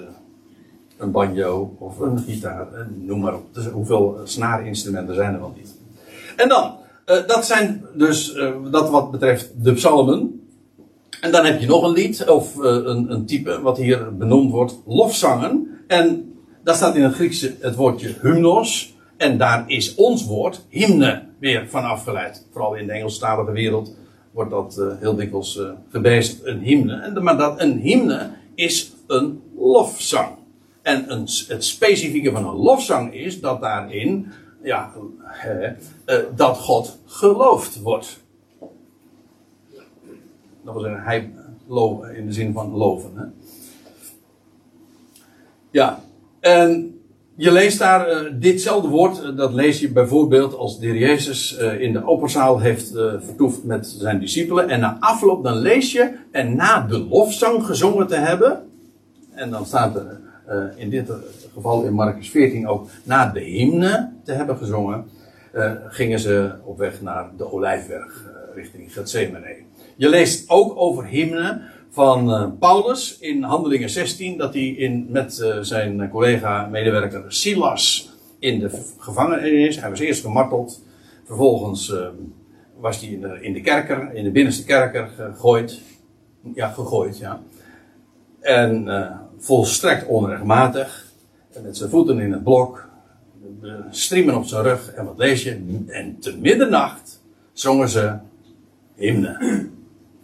[0.96, 2.66] een banjo of een gitaar,
[2.98, 3.54] noem maar op.
[3.54, 5.74] Dus hoeveel snaarinstrumenten zijn er wel niet.
[6.36, 6.74] En dan,
[7.26, 8.34] dat zijn dus
[8.70, 10.43] dat wat betreft de psalmen.
[11.24, 14.78] En dan heb je nog een lied, of een, een type, wat hier benoemd wordt,
[14.86, 15.68] lofzangen.
[15.86, 16.34] En
[16.64, 18.94] daar staat in het Griekse het woordje hymnos.
[19.16, 22.46] En daar is ons woord, hymne, weer van afgeleid.
[22.52, 23.96] Vooral in de Engelstalige wereld
[24.32, 25.56] wordt dat uh, heel dikwijls
[25.92, 27.00] uh, een hymne.
[27.00, 30.28] En, maar dat, een hymne is een lofzang.
[30.82, 34.32] En een, het specifieke van een lofzang is dat daarin,
[34.62, 34.90] ja,
[36.36, 38.23] dat God geloofd wordt.
[40.64, 41.30] Dat wil zeggen, hij
[42.14, 43.10] in de zin van loven.
[43.14, 43.24] Hè?
[45.70, 46.00] Ja,
[46.40, 47.00] en
[47.36, 51.80] je leest daar uh, ditzelfde woord, uh, dat lees je bijvoorbeeld als de Jezus uh,
[51.80, 54.68] in de opperzaal heeft vertoefd met zijn discipelen.
[54.68, 58.62] En na afloop dan lees je, en na de lofzang gezongen te hebben,
[59.30, 60.20] en dan staat er
[60.76, 61.10] in dit
[61.54, 65.04] geval in Marcus 14 ook, na de hymne te hebben gezongen,
[65.88, 68.24] gingen ze op weg naar de Olijfberg
[68.54, 69.56] richting Gethsemane.
[69.96, 76.08] Je leest ook over hymne van Paulus in Handelingen 16, dat hij in, met zijn
[76.08, 79.80] collega-medewerker Silas in de gevangenis is.
[79.80, 80.82] Hij was eerst gemarteld,
[81.24, 81.94] vervolgens
[82.78, 85.80] was hij in de, in de kerker, in de binnenste kerker gegooid.
[86.54, 87.42] Ja, gegooid, ja.
[88.40, 88.88] En
[89.38, 91.04] volstrekt onrechtmatig.
[91.62, 92.88] Met zijn voeten in het blok.
[93.90, 94.92] Striemen op zijn rug.
[94.92, 95.82] En wat lees je?
[95.86, 98.16] En te middernacht zongen ze
[98.94, 99.72] hymnen.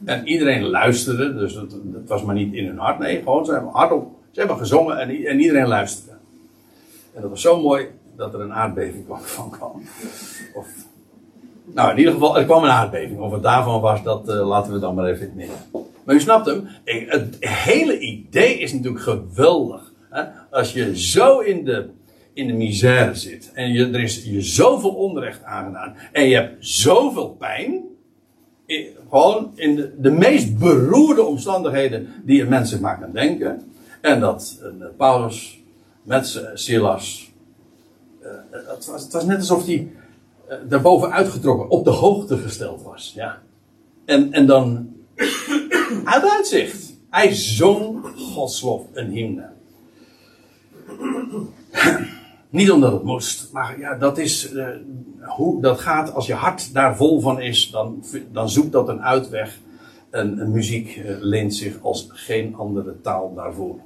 [0.04, 1.34] En iedereen luisterde.
[1.34, 1.74] Dus het,
[2.06, 2.98] was maar niet in hun hart.
[2.98, 4.10] Nee, gewoon ze hebben hardop.
[4.30, 6.18] Ze hebben gezongen en, en iedereen luisterde.
[7.14, 7.86] En dat was zo mooi
[8.16, 9.82] dat er een aardbeving kwam, van kwam.
[10.54, 10.66] Of,
[11.64, 13.20] nou, in ieder geval, er kwam een aardbeving.
[13.20, 15.56] Of het daarvan was, dat uh, laten we dan maar even midden.
[16.04, 16.68] Maar u snapt hem.
[16.84, 19.92] Het hele idee is natuurlijk geweldig.
[20.10, 20.22] Hè?
[20.50, 21.88] Als je zo in de,
[22.32, 23.50] in de misère zit.
[23.54, 25.96] En je, er is je zoveel onrecht aangedaan.
[26.12, 27.89] En je hebt zoveel pijn.
[29.10, 33.72] Gewoon in de, meest beroerde omstandigheden die een mens zich maar kan denken.
[34.00, 35.62] En dat uh, Paulus
[36.02, 37.32] met Silas.
[38.22, 39.92] Uh, het, was, het was net alsof hij
[40.48, 43.12] uh, daarboven uitgetrokken, op de hoogte gesteld was.
[43.14, 43.38] Ja.
[44.04, 44.92] En, en dan
[46.04, 46.98] uit uitzicht.
[47.10, 49.48] Hij zong Gods lof, een hymne.
[52.50, 54.66] Niet omdat het moest, maar ja, dat is uh,
[55.20, 56.14] hoe dat gaat.
[56.14, 59.58] Als je hart daar vol van is, dan, dan zoekt dat een uitweg.
[60.10, 63.78] En, muziek uh, leent zich als geen andere taal daarvoor.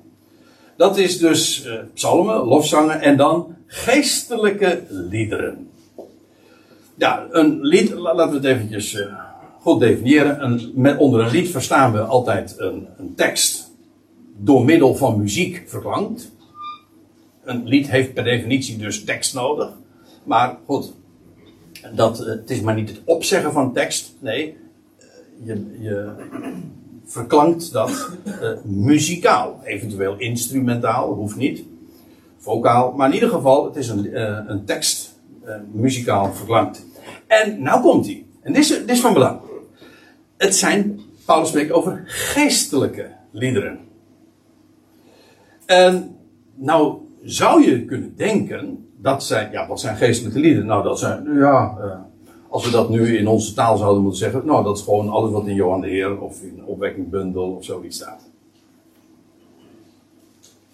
[0.76, 5.68] Dat is dus uh, psalmen, lofzangen en dan geestelijke liederen.
[6.94, 8.98] Ja, een lied, laten we het eventjes
[9.60, 10.44] goed definiëren.
[10.44, 13.70] Een, met, onder een lied verstaan we altijd een, een tekst
[14.36, 16.32] door middel van muziek verklankt.
[17.44, 19.72] Een lied heeft per definitie dus tekst nodig.
[20.24, 20.92] Maar goed,
[21.94, 24.14] dat, eh, het is maar niet het opzeggen van tekst.
[24.18, 24.56] Nee,
[24.98, 25.06] eh,
[25.44, 26.12] je, je
[27.04, 29.60] verklankt dat uh, muzikaal.
[29.64, 31.62] Eventueel instrumentaal, hoeft niet.
[32.38, 32.92] Vocaal.
[32.92, 35.18] Maar in ieder geval, het is een, een tekst
[35.72, 36.86] muzikaal verklankt.
[37.26, 38.26] En nou komt hij.
[38.40, 39.40] En dit is, dit is van belang.
[40.36, 43.78] Het zijn, Paulus spreekt over geestelijke liederen.
[45.66, 46.16] En
[46.54, 50.66] nou zou je kunnen denken, dat zijn, ja, wat zijn geestelijke liederen?
[50.66, 51.94] Nou, dat zijn, ja, uh,
[52.48, 55.30] als we dat nu in onze taal zouden moeten zeggen, nou, dat is gewoon alles
[55.30, 58.22] wat in Johan de Heer of in Opwekking Bundel of zoiets staat.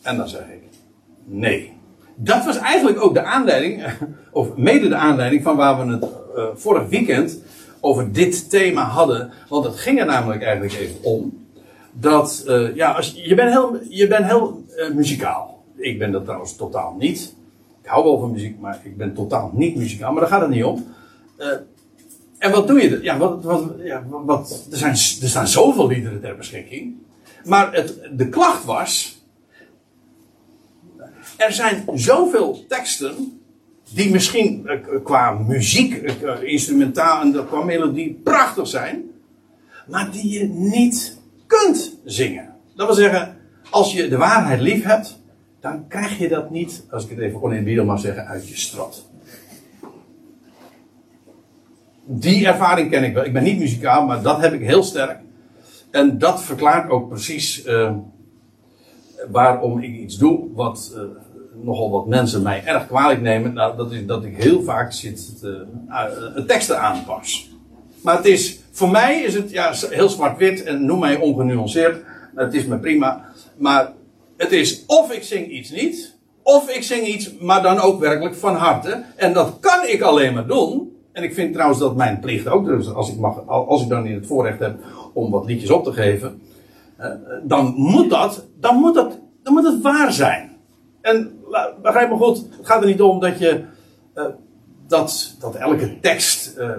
[0.02, 0.62] En dan zeg ik,
[1.24, 1.72] nee.
[2.14, 3.84] Dat was eigenlijk ook de aanleiding,
[4.32, 6.02] of mede de aanleiding van waar we het
[6.36, 7.42] uh, vorig weekend
[7.80, 9.32] over dit thema hadden.
[9.48, 11.46] Want het ging er namelijk eigenlijk even om.
[11.92, 15.59] Dat, uh, ja, als, je bent heel, je bent heel muzikaal.
[15.80, 17.34] Ik ben dat trouwens totaal niet.
[17.82, 20.12] Ik hou wel van muziek, maar ik ben totaal niet muzikaal.
[20.12, 20.86] Maar daar gaat het niet om.
[21.38, 21.46] Uh,
[22.38, 22.98] en wat doe je?
[23.02, 26.94] Ja, wat, wat, ja, wat, er, zijn, er staan zoveel liederen ter beschikking.
[27.44, 29.18] Maar het, de klacht was.
[31.36, 33.40] Er zijn zoveel teksten
[33.94, 39.10] die misschien uh, qua muziek, uh, instrumentaal en qua melodie prachtig zijn,
[39.88, 42.54] maar die je niet kunt zingen.
[42.76, 43.36] Dat wil zeggen,
[43.70, 45.19] als je de waarheid lief hebt,
[45.60, 49.10] dan krijg je dat niet, als ik het even oneerbiedig mag zeggen, uit je strot.
[52.04, 53.24] Die ervaring ken ik wel.
[53.24, 55.18] Ik ben niet muzikaal, maar dat heb ik heel sterk.
[55.90, 57.94] En dat verklaart ook precies uh,
[59.30, 60.92] waarom ik iets doe wat
[61.62, 65.40] nogal wat mensen mij erg kwalijk nemen, nou, dat is dat ik heel vaak zit
[65.40, 67.50] te, uh, teksten aanpas.
[68.02, 72.04] Maar het is, voor mij is het ja, heel zwart-wit en noem mij ongenuanceerd.
[72.34, 73.24] Het is me prima.
[73.56, 73.92] Maar
[74.40, 78.34] het is of ik zing iets niet, of ik zing iets, maar dan ook werkelijk
[78.34, 79.04] van harte.
[79.16, 80.96] En dat kan ik alleen maar doen.
[81.12, 84.06] En ik vind trouwens dat mijn plicht ook, dus als ik, mag, als ik dan
[84.06, 84.78] in het voorrecht heb
[85.12, 86.42] om wat liedjes op te geven,
[87.42, 90.56] dan moet dat, dan moet dat, dan moet het waar zijn.
[91.00, 91.40] En
[91.82, 93.64] begrijp me goed, het gaat er niet om dat je.
[94.14, 94.24] Uh,
[94.86, 96.54] dat, dat elke tekst.
[96.58, 96.70] Uh,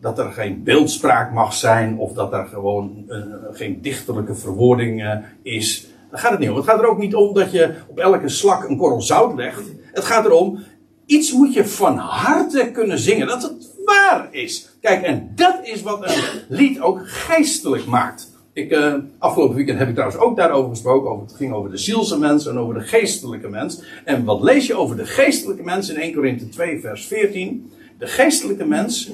[0.00, 1.98] dat er geen beeldspraak mag zijn.
[1.98, 5.89] of dat er gewoon uh, geen dichterlijke verwoording is.
[6.10, 6.56] Daar gaat het niet om.
[6.56, 9.62] Het gaat er ook niet om dat je op elke slak een korrel zout legt.
[9.92, 10.58] Het gaat erom.
[11.06, 13.26] Iets moet je van harte kunnen zingen.
[13.26, 14.70] Dat het waar is.
[14.80, 18.30] Kijk, en dat is wat een lied ook geestelijk maakt.
[18.52, 21.10] Ik, uh, afgelopen weekend heb ik trouwens ook daarover gesproken.
[21.10, 23.82] Over, het ging over de zielse mens en over de geestelijke mens.
[24.04, 27.72] En wat lees je over de geestelijke mens in 1 Korinthe 2, vers 14?
[27.98, 29.10] De geestelijke mens,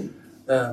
[0.46, 0.68] uh,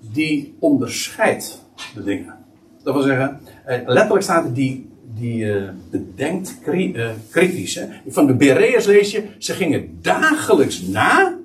[0.00, 2.34] die onderscheidt de dingen.
[2.82, 4.87] Dat wil zeggen, uh, letterlijk staat er die,
[5.20, 5.52] die
[5.90, 6.96] bedenkt kri
[7.30, 7.74] kritisch.
[7.74, 7.86] Hè?
[8.06, 11.38] Van de Bereërs lees je, ze gingen dagelijks na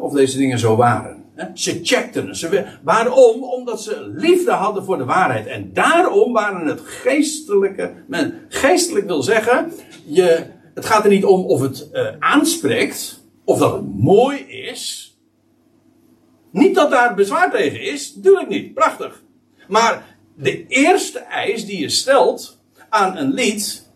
[0.00, 1.18] of deze dingen zo waren.
[1.54, 2.36] Ze checkten.
[2.36, 3.42] Ze, waarom?
[3.42, 5.46] Omdat ze liefde hadden voor de waarheid.
[5.46, 8.40] En daarom waren het geestelijke men.
[8.48, 9.72] Geestelijk wil zeggen,
[10.04, 15.16] je, het gaat er niet om of het uh, aanspreekt, of dat het mooi is.
[16.50, 18.74] Niet dat daar bezwaar tegen is, natuurlijk niet.
[18.74, 19.22] Prachtig.
[19.68, 22.57] Maar de eerste eis die je stelt
[22.88, 23.90] aan een lied,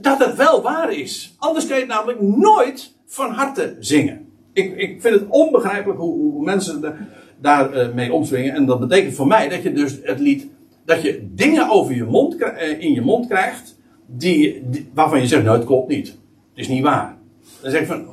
[0.00, 1.34] dat het wel waar is.
[1.38, 4.28] Anders kun je het namelijk nooit van harte zingen.
[4.52, 7.08] Ik, ik vind het onbegrijpelijk hoe, hoe mensen
[7.40, 8.54] daar uh, mee omspringen.
[8.54, 10.46] En dat betekent voor mij dat je dus het lied,
[10.84, 14.62] dat je dingen over je mond, uh, in je mond krijgt, die,
[14.94, 16.08] waarvan je zegt, nou het klopt niet.
[16.08, 16.16] Het
[16.54, 17.16] is niet waar.
[17.62, 18.06] Dan zeg ik van,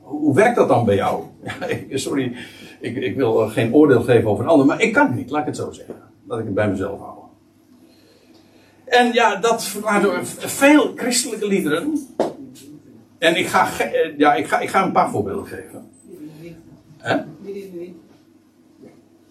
[0.00, 1.22] hoe, werkt dat dan bij jou?
[1.90, 2.32] Sorry,
[2.80, 5.40] ik, ik wil geen oordeel geven over een ander, maar ik kan het niet, laat
[5.40, 5.94] ik het zo zeggen.
[6.28, 7.21] Dat ik het bij mezelf hou.
[8.92, 12.06] En ja, dat verklaart door veel christelijke liederen
[13.18, 15.90] en ik ga, eh, ja, ik ga, ik ga een paar voorbeelden geven.
[16.98, 17.16] Hè?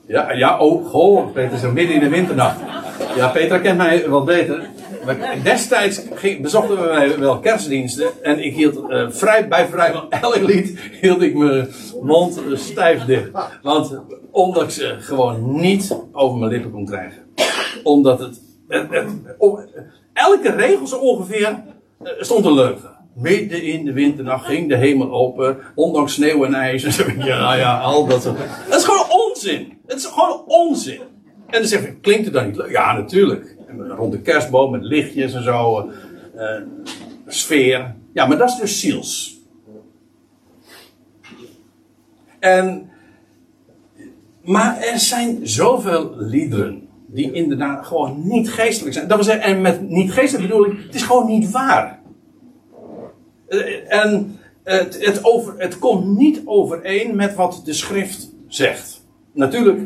[0.06, 2.60] Ja, ja, oh, goh, Peter zo midden in de winternacht.
[3.16, 4.70] Ja, Petra kent mij wat beter.
[5.06, 6.02] Maar destijds
[6.42, 8.24] bezochten we wel kerstdiensten.
[8.24, 11.68] En ik hield uh, vrij, bij vrijwel elk lied hield ik mijn
[12.02, 13.30] mond stijf dicht.
[13.62, 14.00] Want
[14.32, 17.24] omdat ik ze gewoon niet over mijn lippen kon krijgen.
[17.84, 18.40] Omdat het,
[20.14, 21.64] elke regel zo ongeveer
[22.04, 22.90] uh, stond een leugen.
[23.16, 26.98] Midden in de winternacht ging de hemel open, ondanks sneeuw en ijs.
[26.98, 28.38] En ja, ja, al dat soort.
[28.70, 29.78] Dat is gewoon onzin.
[29.88, 31.00] Het is gewoon onzin.
[31.48, 32.72] En dan zeg ik, klinkt het dan niet leuk?
[32.72, 33.56] Ja, natuurlijk.
[33.68, 35.92] En rond de kerstboom met lichtjes en zo.
[36.36, 36.62] Uh,
[37.28, 37.96] sfeer.
[38.14, 39.40] Ja, maar dat is dus ziels.
[42.40, 42.90] En,
[44.42, 49.08] maar er zijn zoveel liederen die inderdaad gewoon niet geestelijk zijn.
[49.08, 52.00] Dat wil zeggen, en met niet geestelijk bedoel ik, het is gewoon niet waar.
[53.48, 59.06] Eh, en het, het, over, het komt niet overeen met wat de schrift zegt.
[59.32, 59.80] Natuurlijk,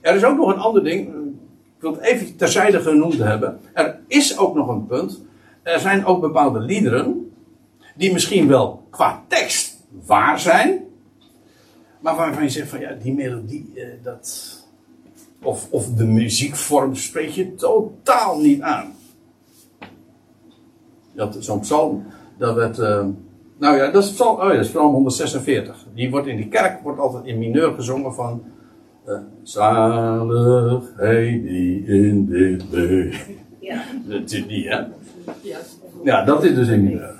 [0.00, 1.08] er is ook nog een ander ding.
[1.76, 3.60] Ik wil het even terzijde genoemd hebben.
[3.72, 5.22] Er is ook nog een punt.
[5.62, 7.32] Er zijn ook bepaalde liederen.
[7.96, 10.84] die misschien wel qua tekst waar zijn.
[12.00, 14.62] maar waarvan je zegt van ja, die melodie, eh, dat.
[15.44, 18.92] Of, of de muziekvorm spreekt je totaal niet aan.
[21.12, 22.06] Dat zo'n psalm
[22.38, 23.06] dat werd, uh,
[23.58, 25.86] nou ja, dat is, psalm, oh ja, dat is psalm 146.
[25.94, 28.42] Die wordt in die kerk wordt altijd in mineur gezongen van.
[29.08, 33.26] Uh, zalig hij die in dit leeft.
[33.60, 33.82] Ja.
[34.04, 34.76] Dat is die, hè?
[35.40, 35.58] Ja.
[36.04, 37.14] Ja, dat is dus in mineur.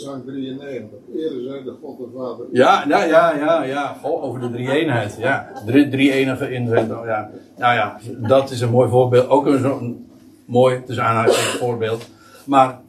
[0.00, 0.98] Zang 93.
[1.14, 2.46] Eerder zijn de God en Vader.
[2.52, 3.96] Ja, ja, ja, ja, ja.
[4.02, 5.16] Goh, over de drie-eenheid.
[5.18, 6.90] Ja, drie, drie enige inzet.
[6.90, 7.30] Oh, ja.
[7.58, 7.98] Nou ja,
[8.28, 9.28] dat is een mooi voorbeeld.
[9.28, 10.06] Ook een zo'n
[10.44, 12.08] mooi, aanhalingstekens voorbeeld.
[12.44, 12.80] Maar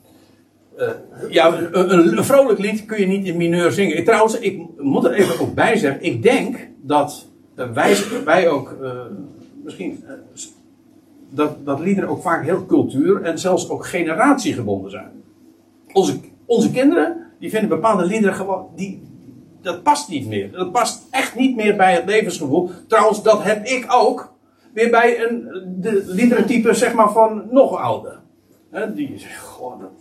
[0.78, 0.88] uh,
[1.30, 3.98] ja, een, een, vrolijk lied kun je niet in mineur zingen.
[3.98, 6.04] Ik, trouwens, ik moet er even ook bij zeggen.
[6.04, 7.28] Ik denk dat
[7.74, 8.92] wij, wij ook uh,
[9.64, 10.04] misschien.
[10.08, 10.12] Uh,
[11.34, 15.12] dat, dat liederen ook vaak heel cultuur en zelfs ook generatiegebonden zijn.
[15.94, 16.20] Onze,
[16.52, 18.68] onze kinderen, die vinden bepaalde liederen gewoon.
[18.76, 19.02] Die,
[19.62, 20.52] dat past niet meer.
[20.52, 22.70] Dat past echt niet meer bij het levensgevoel.
[22.88, 24.34] Trouwens, dat heb ik ook.
[24.74, 28.20] Weer bij een de liederentype, zeg maar, van nog ouder.
[28.94, 29.92] Die zegt, goh, dat,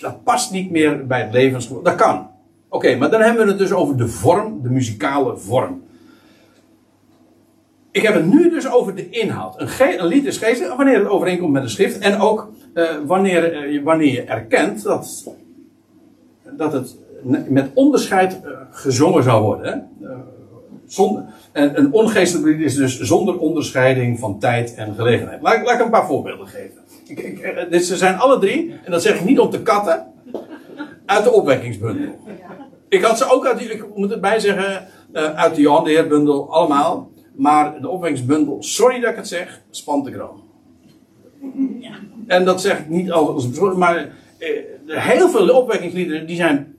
[0.00, 1.82] dat past niet meer bij het levensgevoel.
[1.82, 2.30] Dat kan.
[2.68, 5.82] Oké, maar dan hebben we het dus over de vorm, de muzikale vorm.
[7.90, 9.60] Ik heb het nu dus over de inhoud.
[9.60, 11.98] Een, lied is geestelijk wanneer het overeenkomt met de schrift.
[11.98, 15.34] En ook uh, wanneer, uh, wanneer je erkent dat,
[16.56, 16.96] dat het
[17.48, 19.88] met onderscheid uh, gezongen zou worden.
[20.86, 25.42] Zonder, en een ongeestelijk lied is dus zonder onderscheiding van tijd en gelegenheid.
[25.42, 26.80] Laat, ik een paar voorbeelden geven.
[27.06, 29.62] Ik, ik, eh, dit, ze zijn alle drie, en dat zeg ik niet om te
[29.62, 30.06] katten,
[31.06, 32.14] uit de opwekkingsbundel.
[32.88, 37.10] Ik had ze ook uit, ik moet zeggen, uit de Johan de Heerbundel, allemaal.
[37.36, 40.42] Maar de opwekkingsbundel, sorry dat ik het zeg, spant de kroon.
[41.80, 41.98] Ja.
[42.28, 44.08] En dat zeg ik niet als een maar
[44.38, 44.48] eh,
[44.86, 46.74] heel veel opwekkingsliederen, die zijn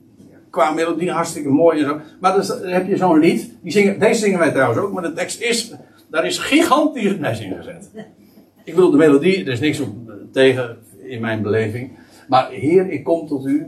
[0.50, 2.00] qua melodie hartstikke mooi en zo.
[2.20, 5.12] Maar dan heb je zo'n lied, die zingen, deze zingen wij trouwens ook, maar de
[5.12, 5.74] tekst is,
[6.10, 7.90] daar is gigantisch mes in gezet.
[8.64, 9.88] Ik wil de melodie, er is niks op
[10.32, 11.90] tegen in mijn beleving.
[12.28, 13.66] Maar Heer, ik kom tot u.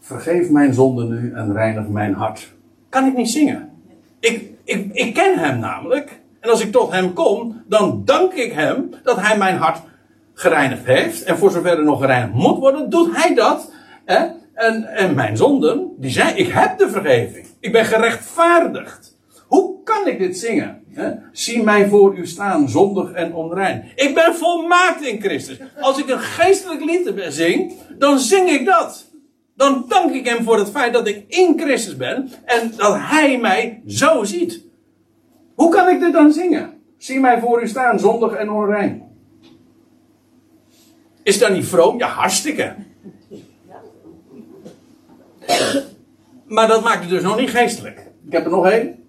[0.00, 2.52] Vergeef mijn zonde nu en reinig mijn hart.
[2.88, 3.68] Kan ik niet zingen.
[4.20, 6.20] Ik, ik, ik ken hem namelijk.
[6.40, 9.80] En als ik tot hem kom, dan dank ik hem dat hij mijn hart
[10.40, 11.22] gereinigd heeft.
[11.22, 13.72] En voor zover er nog gereinigd moet worden, doet hij dat.
[14.04, 14.26] Hè?
[14.54, 17.46] En, en mijn zonden, die zijn, ik heb de vergeving.
[17.60, 19.16] Ik ben gerechtvaardigd.
[19.46, 20.78] Hoe kan ik dit zingen?
[21.32, 23.84] Zie mij voor u staan, zondig en onrein.
[23.94, 25.60] Ik ben volmaakt in Christus.
[25.80, 29.06] Als ik een geestelijk lied zing, dan zing ik dat.
[29.56, 33.38] Dan dank ik hem voor het feit dat ik in Christus ben en dat hij
[33.38, 34.64] mij zo ziet.
[35.54, 36.72] Hoe kan ik dit dan zingen?
[36.98, 39.09] Zie mij voor u staan, zondig en onrein.
[41.22, 41.98] Is dat niet vroom?
[41.98, 42.74] Ja, hartstikke.
[46.46, 48.06] Maar dat maakt het dus nog niet geestelijk.
[48.26, 49.04] Ik heb er nog één.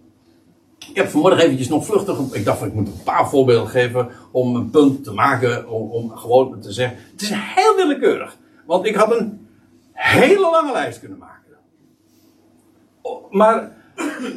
[0.89, 2.19] Ik heb vanmorgen eventjes nog vluchtig.
[2.31, 5.69] Ik dacht, ik moet een paar voorbeelden geven om een punt te maken.
[5.69, 6.97] Om, om gewoon te zeggen.
[7.11, 8.37] Het is heel willekeurig.
[8.65, 9.47] Want ik had een
[9.91, 11.57] hele lange lijst kunnen maken.
[13.29, 13.71] Maar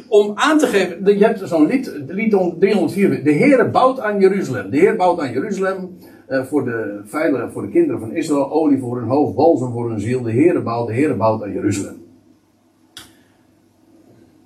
[0.07, 1.17] om aan te geven.
[1.17, 3.23] Je hebt zo'n lied, lied 304.
[3.23, 4.69] De Heer bouwt aan Jeruzalem.
[4.69, 5.97] De Heer bouwt aan Jeruzalem.
[6.29, 8.51] Uh, voor de veilige, voor de kinderen van Israël.
[8.51, 10.21] Olie voor hun hoofd, balsem voor hun ziel.
[10.21, 12.03] De Heer bouwt, de Heer bouwt aan Jeruzalem.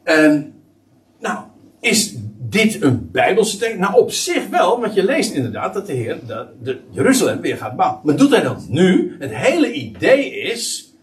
[0.04, 0.54] En,
[1.20, 1.38] nou,
[1.80, 3.78] is dit een Bijbelse tekst?
[3.78, 7.58] Nou, op zich wel, want je leest inderdaad dat de Heer de, de Jeruzalem weer
[7.58, 8.00] gaat bouwen.
[8.04, 9.16] Maar doet hij dat nu?
[9.20, 10.94] Het hele idee is.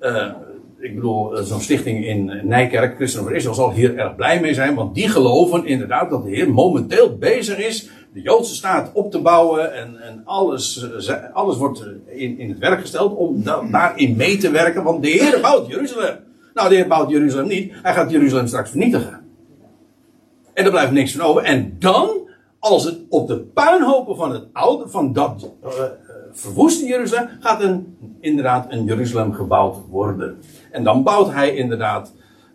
[0.00, 0.32] Uh,
[0.78, 4.54] ik bedoel, eh, zo'n stichting in Nijkerk, Christen voor Israël, zal hier erg blij mee
[4.54, 4.74] zijn.
[4.74, 9.20] Want die geloven inderdaad dat de Heer momenteel bezig is de Joodse staat op te
[9.20, 9.74] bouwen.
[9.74, 14.50] En, en alles, eh, alles wordt in, in het werk gesteld om daarin mee te
[14.50, 14.82] werken.
[14.82, 16.16] Want de Heer bouwt Jeruzalem.
[16.54, 17.72] Nou, de Heer bouwt Jeruzalem niet.
[17.82, 19.20] Hij gaat Jeruzalem straks vernietigen.
[20.54, 21.42] En er blijft niks van over.
[21.42, 22.10] En dan,
[22.58, 25.70] als het op de puinhopen van het oude, van dat uh,
[26.32, 30.38] verwoeste Jeruzalem, gaat een, inderdaad een Jeruzalem gebouwd worden.
[30.70, 32.12] En dan bouwt hij inderdaad,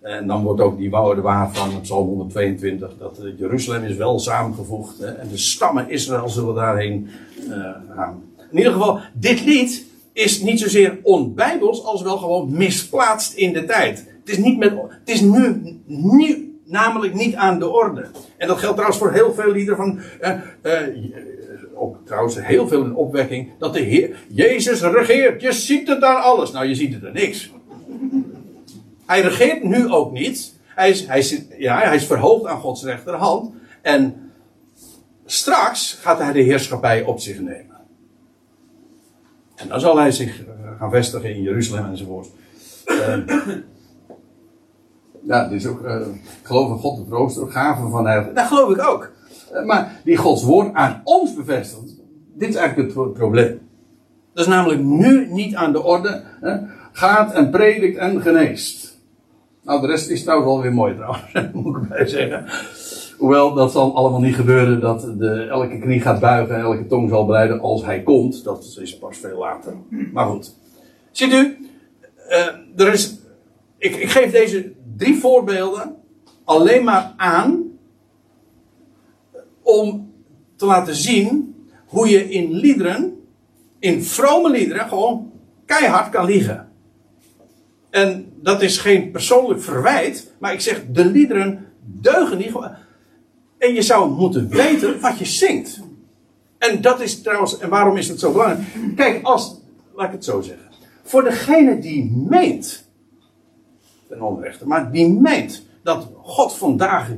[0.08, 4.20] en dan wordt ook die wouden waar van Psalm 122, dat uh, Jeruzalem is wel
[4.20, 4.98] samengevoegd.
[4.98, 7.10] Hè, en de stammen Israël zullen daarheen
[7.96, 8.24] gaan.
[8.52, 13.66] In ieder geval, dit lied is niet zozeer onbijbels als wel gewoon misplaatst in de
[13.66, 13.98] tijd.
[13.98, 18.06] Het is, niet met, het is nu, nu namelijk niet aan de orde.
[18.38, 20.82] En dat geldt trouwens voor heel veel liederen van, uh,
[21.76, 25.42] ook trouwens heel veel in opwekking, dat de Heer, Jezus regeert.
[25.42, 26.52] Je ziet het daar alles.
[26.52, 27.52] Nou, je ziet het er niks.
[29.08, 30.54] Hij regeert nu ook niet.
[30.66, 33.54] Hij is, hij is, ja, hij is verhoogd aan Gods rechterhand.
[33.82, 34.32] En
[35.26, 37.76] straks gaat hij de heerschappij op zich nemen.
[39.56, 42.28] En dan zal hij zich eh, gaan vestigen in Jeruzalem enzovoort.
[42.86, 43.18] Uh,
[45.24, 45.96] ja, dit is ook, uh,
[46.40, 48.36] ik geloof in God de trooster, gaven van heiligheid.
[48.36, 49.12] Dat geloof ik ook.
[49.54, 51.96] Uh, maar die Gods woord aan ons bevestigt,
[52.34, 53.60] dit is eigenlijk het probleem.
[54.34, 56.24] Dat is namelijk nu niet aan de orde.
[56.42, 56.58] Hè?
[56.92, 58.87] Gaat en predikt en geneest.
[59.68, 62.46] Nou, de rest is trouwens alweer mooi trouwens, moet ik erbij zeggen.
[63.18, 67.10] Hoewel, dat zal allemaal niet gebeuren dat de, elke knie gaat buigen en elke tong
[67.10, 68.44] zal breiden als hij komt.
[68.44, 69.74] Dat is pas veel later.
[70.14, 70.56] Maar goed.
[71.12, 71.58] Ziet u,
[72.30, 73.20] uh, er is,
[73.78, 75.96] ik, ik geef deze drie voorbeelden
[76.44, 77.64] alleen maar aan
[79.62, 80.12] om
[80.56, 81.56] te laten zien
[81.86, 83.22] hoe je in liederen,
[83.80, 85.32] in vrome liederen, gewoon
[85.66, 86.72] keihard kan liegen.
[87.90, 92.52] En dat is geen persoonlijk verwijt, maar ik zeg, de liederen deugen niet.
[93.58, 95.80] En je zou moeten weten wat je zingt.
[96.58, 98.68] En dat is trouwens, en waarom is het zo belangrijk?
[98.96, 99.62] Kijk, als,
[99.96, 100.66] laat ik het zo zeggen.
[101.04, 102.90] Voor degene die meent,
[104.10, 107.18] ten onrechte, maar die meent dat God vandaag uh,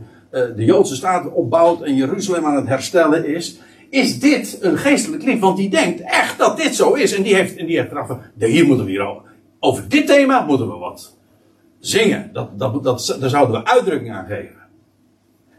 [0.56, 3.60] de Joodse staat opbouwt en Jeruzalem aan het herstellen is,
[3.90, 5.40] is dit een geestelijk lied.
[5.40, 7.14] Want die denkt echt dat dit zo is.
[7.14, 9.22] En die heeft, en die heeft gedacht van, hier moeten we hier over.
[9.60, 11.18] Over dit thema moeten we wat
[11.80, 12.30] zingen.
[12.34, 14.58] Dat, dat, dat, daar zouden we uitdrukking aan geven.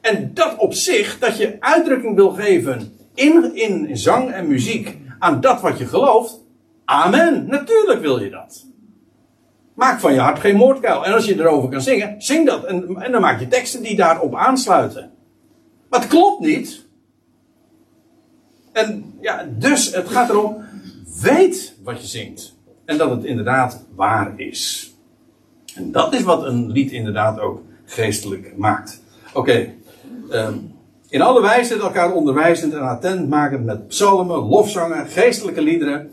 [0.01, 5.41] En dat op zich, dat je uitdrukking wil geven in, in zang en muziek aan
[5.41, 6.41] dat wat je gelooft.
[6.85, 7.47] Amen.
[7.47, 8.67] Natuurlijk wil je dat.
[9.75, 11.05] Maak van je hart geen moordkuil.
[11.05, 12.65] En als je erover kan zingen, zing dat.
[12.65, 15.11] En, en dan maak je teksten die daarop aansluiten.
[15.89, 16.87] Maar het klopt niet.
[18.73, 20.65] En ja, dus het gaat erom,
[21.21, 22.57] weet wat je zingt.
[22.91, 24.95] En dat het inderdaad waar is.
[25.75, 29.03] En dat is wat een lied inderdaad ook geestelijk maakt.
[29.35, 29.73] Oké,
[30.33, 30.73] Um,
[31.09, 36.11] in alle wijze elkaar onderwijzend en attent makend met psalmen, lofzangen, geestelijke liederen.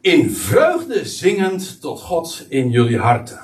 [0.00, 3.38] In vreugde zingend tot God in jullie harten.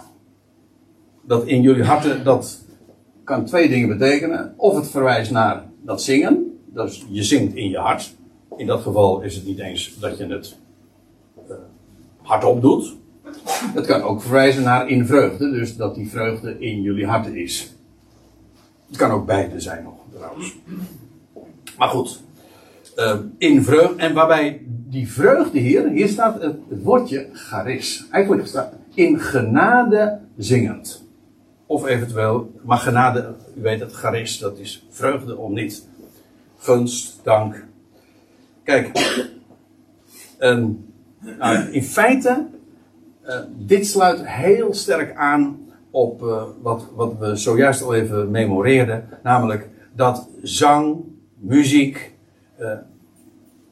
[1.22, 2.64] Dat in jullie harten, dat
[3.24, 4.54] kan twee dingen betekenen.
[4.56, 6.58] Of het verwijst naar dat zingen.
[6.66, 8.14] Dus je zingt in je hart.
[8.56, 10.58] In dat geval is het niet eens dat je het
[12.22, 12.96] hardop doet.
[13.74, 15.50] Het kan ook verwijzen naar in vreugde.
[15.50, 17.74] Dus dat die vreugde in jullie harten is.
[18.88, 20.56] Het kan ook beide zijn nog, trouwens.
[21.78, 22.22] Maar goed.
[22.96, 23.96] Uh, in vreugde.
[23.96, 28.06] En waarbij die vreugde hier, hier staat het, het woordje charis.
[28.10, 31.04] Eigenlijk staat in genade zingend.
[31.66, 35.88] Of eventueel, maar genade, u weet het, charis, dat is vreugde om niet.
[36.58, 37.66] Gunst, dank.
[38.64, 38.90] Kijk,
[40.38, 40.91] um,
[41.38, 42.46] nou, in feite
[43.22, 45.58] eh, dit sluit heel sterk aan
[45.90, 49.08] op eh, wat, wat we zojuist al even memoreerden.
[49.22, 50.96] Namelijk dat zang,
[51.38, 52.12] muziek,
[52.56, 52.72] eh,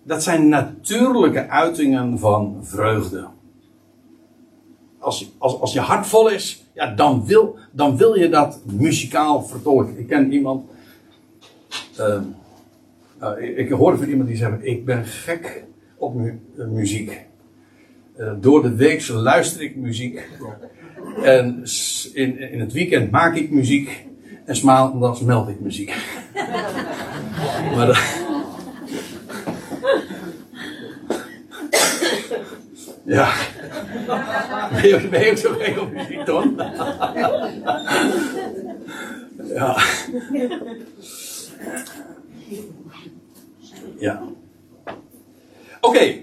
[0.02, 3.26] dat zijn natuurlijke uitingen van vreugde.
[4.98, 9.42] Als, als, als je hart vol is, ja, dan, wil, dan wil je dat muzikaal
[9.42, 9.98] vertolken.
[9.98, 10.70] Ik ken iemand.
[13.38, 15.64] ik, ik hoorde van iemand die zei: Ik ben gek
[15.96, 17.28] op mu- muziek.
[18.16, 20.28] Eh, door de week luister ik muziek.
[21.22, 21.62] En
[22.12, 24.04] in, in het weekend maak ik muziek.
[24.44, 25.94] En maandags meld ik muziek.
[27.74, 28.18] maar dat-
[33.04, 33.32] ja.
[34.72, 36.56] Ben je, ben je ook zo gek op muziek, Ton?
[39.54, 39.82] ja.
[43.98, 44.22] Ja.
[45.80, 46.14] Oké,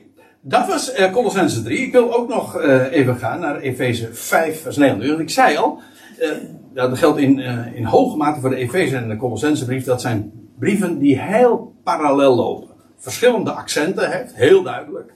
[0.48, 1.80] dat was eh Colossense 3.
[1.80, 5.22] Ik wil ook nog eh, even gaan naar Efeze 5, vers 29.
[5.22, 5.80] Ik zei al,
[6.20, 6.30] eh,
[6.74, 7.40] dat geldt in,
[7.74, 9.84] in hoge mate voor de Efeze en de Colossense brief.
[9.84, 12.68] Dat zijn brieven die heel parallel lopen.
[12.98, 15.14] Verschillende accenten heeft, heel duidelijk.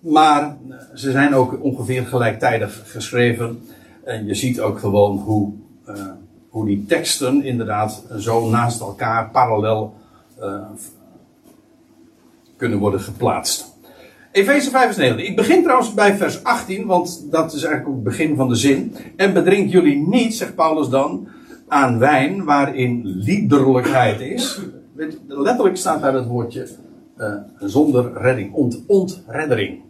[0.00, 0.56] Maar
[0.94, 3.62] ze zijn ook ongeveer gelijktijdig geschreven.
[4.04, 5.52] En je ziet ook gewoon hoe,
[6.48, 9.94] hoe die teksten inderdaad zo naast elkaar parallel
[12.56, 13.69] kunnen worden geplaatst.
[14.32, 15.26] Efeze 5 vers 9.
[15.26, 18.94] Ik begin trouwens bij vers 18, want dat is eigenlijk het begin van de zin.
[19.16, 21.28] En bedrink jullie niet, zegt Paulus dan,
[21.68, 24.60] aan wijn waarin liederlijkheid is.
[25.26, 26.68] Letterlijk staat daar het woordje
[27.16, 29.80] eh, zonder redding, ont, ontreddering.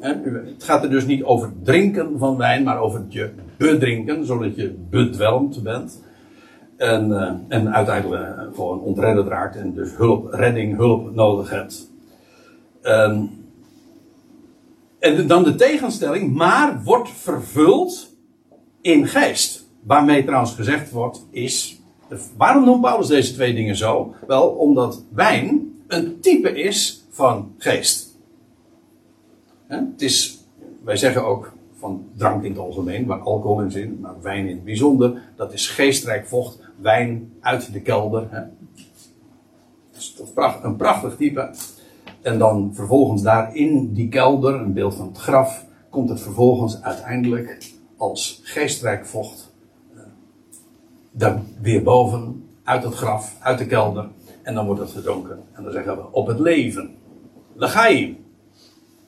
[0.00, 4.56] Het gaat er dus niet over drinken van wijn, maar over het je bedrinken, zodat
[4.56, 6.02] je bedwelmd bent.
[6.76, 11.90] En, eh, en uiteindelijk eh, gewoon ontredderd raakt en dus hulp, redding, hulp nodig hebt.
[12.82, 13.24] Ehm,
[15.14, 18.16] en dan de tegenstelling, maar wordt vervuld
[18.80, 19.66] in geest.
[19.82, 21.80] Waarmee trouwens gezegd wordt, is.
[22.36, 24.14] Waarom noemt Paulus deze twee dingen zo?
[24.26, 28.18] Wel, omdat wijn een type is van geest.
[29.66, 30.44] Het is,
[30.84, 34.54] wij zeggen ook van drank in het algemeen, waar alcohol in zit, maar wijn in
[34.54, 35.22] het bijzonder.
[35.36, 38.28] Dat is geestrijk vocht, wijn uit de kelder.
[39.90, 40.16] Dat is
[40.62, 41.50] een prachtig type.
[42.26, 46.82] En dan vervolgens daar in die kelder, een beeld van het graf, komt het vervolgens
[46.82, 49.54] uiteindelijk als geestrijk vocht
[49.94, 50.00] eh,
[51.10, 54.08] daar weer boven, uit het graf, uit de kelder.
[54.42, 55.38] En dan wordt het gedronken.
[55.52, 56.94] En dan zeggen we op het leven.
[57.54, 58.16] Legaim.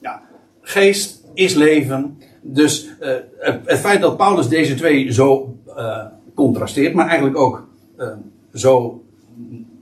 [0.01, 0.21] Ja,
[0.61, 2.17] geest is leven.
[2.41, 6.05] Dus eh, het, feit dat Paulus deze twee zo eh,
[6.35, 7.67] contrasteert, maar eigenlijk ook
[7.97, 8.07] eh,
[8.53, 9.03] zo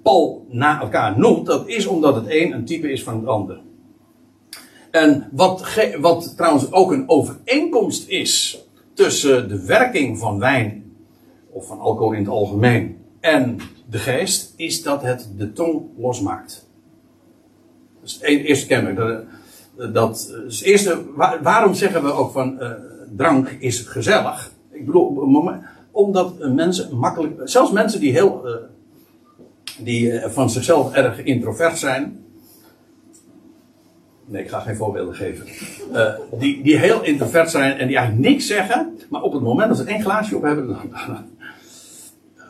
[0.08, 3.60] pal na elkaar noemt, dat is omdat het een een type is van het ander.
[4.92, 5.64] En wat,
[6.00, 10.96] wat trouwens ook een overeenkomst is tussen de werking van wijn,
[11.50, 13.58] of van alcohol in het algemeen, en
[13.90, 16.68] de geest, is dat het de tong losmaakt.
[18.00, 18.96] Dat is het e- eerste kenmerk.
[18.98, 22.72] Dat, dat is eerste, waar- waarom zeggen we ook van eh,
[23.16, 24.52] drank is gezellig?
[24.72, 25.08] Ik bedoel,
[25.92, 28.54] omdat mensen makkelijk, zelfs mensen die heel, eh,
[29.78, 32.26] die eh, van zichzelf erg introvert zijn.
[34.26, 35.46] Nee, ik ga geen voorbeelden geven.
[35.94, 39.68] Eh, die, die heel introvert zijn en die eigenlijk niks zeggen, maar op het moment
[39.68, 40.78] dat ze één glaasje op hebben, dan,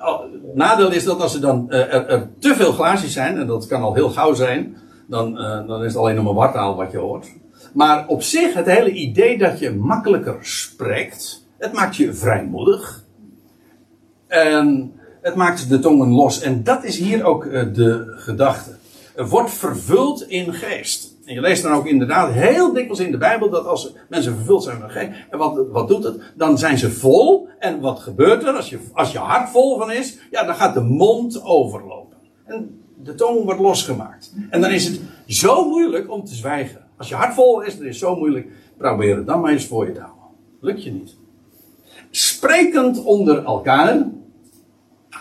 [0.02, 0.22] Oh,
[0.54, 3.82] nadeel is dat als er dan eh, er, te veel glaasjes zijn, en dat kan
[3.82, 6.98] al heel gauw zijn, dan, eh, dan is het alleen nog maar wartaal wat je
[6.98, 7.28] hoort.
[7.74, 13.04] Maar op zich, het hele idee dat je makkelijker spreekt, het maakt je vrijmoedig.
[14.28, 14.94] En
[15.28, 16.42] het maakt de tongen los.
[16.42, 18.76] En dat is hier ook eh, de gedachte.
[19.16, 21.16] Wordt vervuld in geest.
[21.26, 24.64] En je leest dan ook inderdaad heel dikwijls in de Bijbel dat als mensen vervuld
[24.64, 25.10] zijn van geest.
[25.30, 26.22] En wat, wat doet het?
[26.36, 27.48] Dan zijn ze vol.
[27.60, 28.54] En wat gebeurt er?
[28.54, 32.18] Als je, als je hart vol van is, ja, dan gaat de mond overlopen.
[32.46, 34.34] En de tong wordt losgemaakt.
[34.50, 36.82] En dan is het zo moeilijk om te zwijgen.
[36.98, 38.48] Als je hart vol is, dan is het zo moeilijk.
[38.78, 40.24] Probeer het dan maar eens voor je te houden.
[40.60, 41.16] Lukt je niet.
[42.10, 44.06] Sprekend onder elkaar.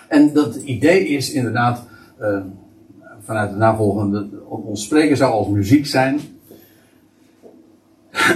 [0.08, 1.86] En dat idee is inderdaad.
[2.18, 2.40] eh,
[3.26, 4.28] vanuit de navolgende.
[4.48, 6.20] Ons spreken zou als muziek zijn.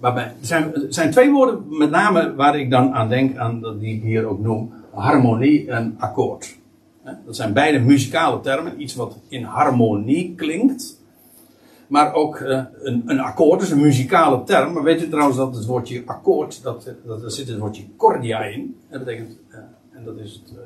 [0.00, 3.96] Waarbij, er, zijn, zijn twee woorden met name waar ik dan aan denk, aan, die
[3.96, 4.72] ik hier ook noem.
[4.90, 6.56] Harmonie en akkoord.
[7.26, 8.82] Dat zijn beide muzikale termen.
[8.82, 11.00] Iets wat in harmonie klinkt.
[11.86, 14.72] Maar ook eh, een, een akkoord is een muzikale term.
[14.72, 18.44] Maar weet u trouwens dat het woordje akkoord, dat, dat, daar zit het woordje cordia
[18.44, 18.76] in.
[18.90, 19.36] Dat betekent,
[19.96, 20.58] en dat is het uh,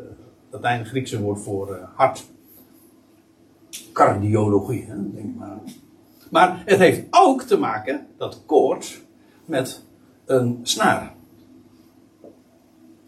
[0.50, 2.26] Latijn Griekse woord voor eh, hart.
[3.92, 5.58] Cardiologie, hè, denk maar.
[6.30, 9.02] Maar het heeft ook te maken, dat koord,
[9.44, 9.84] met
[10.24, 11.14] een snaar.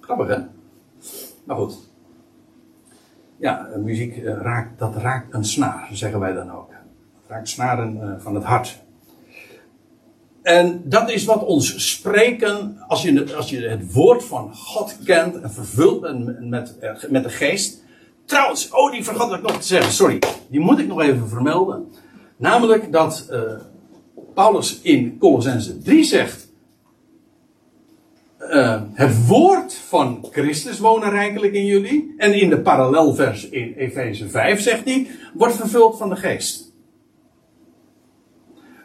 [0.01, 0.39] Grappig hè?
[1.45, 1.91] Maar goed.
[3.37, 6.71] Ja, muziek eh, raakt, dat raakt een snaar, zeggen wij dan ook.
[6.71, 8.83] Het raakt snaren eh, van het hart.
[10.43, 15.41] En dat is wat ons spreken, als je, als je het woord van God kent
[15.41, 16.01] en vervult
[16.41, 16.77] met,
[17.09, 17.83] met de geest.
[18.25, 20.19] Trouwens, oh, die vergat ik nog te zeggen, sorry.
[20.49, 21.93] Die moet ik nog even vermelden.
[22.37, 23.41] Namelijk dat uh,
[24.35, 26.51] Paulus in Colossense 3 zegt.
[28.41, 32.15] Uh, het woord van Christus wonen rijkelijk in jullie.
[32.17, 36.72] En in de parallelvers in Efeze 5 zegt hij, wordt vervuld van de geest.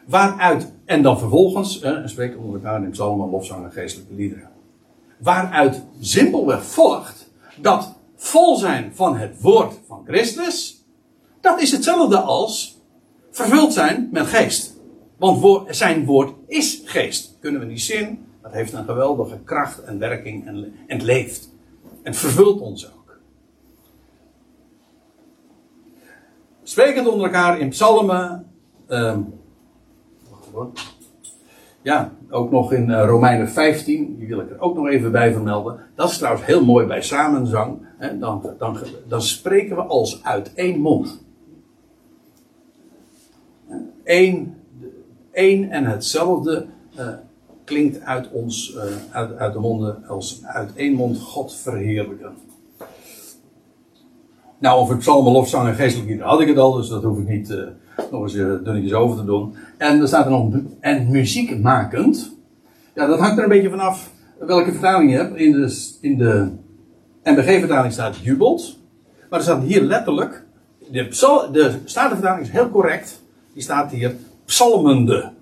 [0.08, 4.48] Waaruit, en dan vervolgens, eh, spreken onder elkaar in psalmen, lofzang en geestelijke liederen.
[5.18, 10.84] Waaruit simpelweg volgt dat vol zijn van het woord van Christus,
[11.40, 12.80] dat is hetzelfde als
[13.30, 14.76] vervuld zijn met geest.
[15.16, 17.36] Want zijn woord is geest.
[17.40, 21.50] Kunnen we niet zien, dat heeft een geweldige kracht en werking en, en leeft.
[22.02, 23.18] En vervult ons ook.
[26.62, 28.46] Sprekend onder elkaar in psalmen,
[28.88, 29.38] um,
[31.82, 35.32] ja, ook nog in uh, Romeinen 15, die wil ik er ook nog even bij
[35.32, 35.80] vermelden.
[35.94, 37.78] Dat is trouwens heel mooi bij samenzang.
[37.98, 41.24] Hè, dan, dan, dan spreken we als uit één mond.
[44.04, 44.54] Eén,
[45.32, 46.66] één en hetzelfde
[46.98, 47.08] uh,
[47.64, 52.32] klinkt uit ons, uh, uit, uit de monden als uit één mond God verheerlijken.
[54.58, 57.28] Nou, over psalmen, lofzang en geestelijk lieden had ik het al, dus dat hoef ik
[57.28, 57.66] niet uh,
[58.10, 59.54] nog eens uh, dunnetjes over te doen.
[59.76, 62.36] En er staat er nog, en muziekmakend.
[62.94, 65.36] Ja, dat hangt er een beetje vanaf welke vertaling je hebt.
[65.36, 66.50] In de, in de
[67.22, 68.76] MBG-vertaling staat jubelt.
[69.30, 70.44] Maar er staat hier letterlijk,
[70.90, 73.22] de, psal, de Statenvertaling is heel correct.
[73.52, 75.32] Die staat hier psalmende.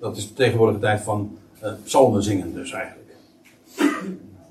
[0.00, 3.10] Dat is de tegenwoordige tijd van uh, psalmen zingen dus eigenlijk.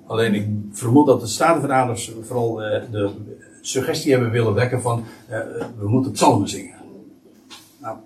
[0.08, 3.10] Alleen ik vermoed dat de Statenvertalers vooral uh, de
[3.62, 5.38] suggestie hebben willen wekken van uh,
[5.78, 6.76] we moeten psalmen zingen.
[7.78, 7.98] Nou.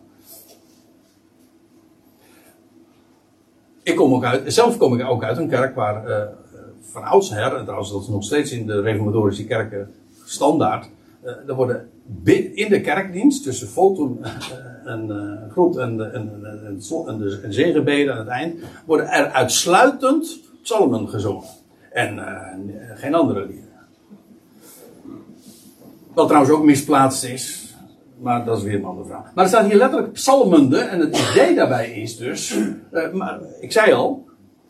[3.83, 6.17] Ik kom ook uit, zelf kom ik ook uit een kerk waar uh,
[6.81, 9.91] van oudsher, en trouwens dat is nog steeds in de reformatorische kerken
[10.25, 10.89] standaard,
[11.23, 11.89] uh, er worden
[12.53, 14.19] in de kerkdienst tussen Voltum
[14.85, 16.41] en uh, en, en,
[17.07, 21.47] en, en zegenbeden aan het eind, worden er uitsluitend psalmen gezongen.
[21.91, 22.19] En
[22.95, 23.64] geen andere liederen.
[26.15, 27.73] Wat trouwens ook misplaatst is.
[28.19, 29.33] Maar dat is weer een andere vraag.
[29.33, 30.77] Maar er staat hier letterlijk psalmende.
[30.77, 32.57] En het idee daarbij is dus.
[32.91, 34.25] Uh, maar ik zei al.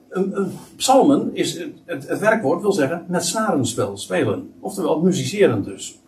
[0.09, 1.57] Een, een psalmen is.
[1.85, 3.05] Het, het, werkwoord wil zeggen.
[3.07, 4.53] met snarenspel spelen.
[4.59, 5.99] Oftewel muzicerend dus.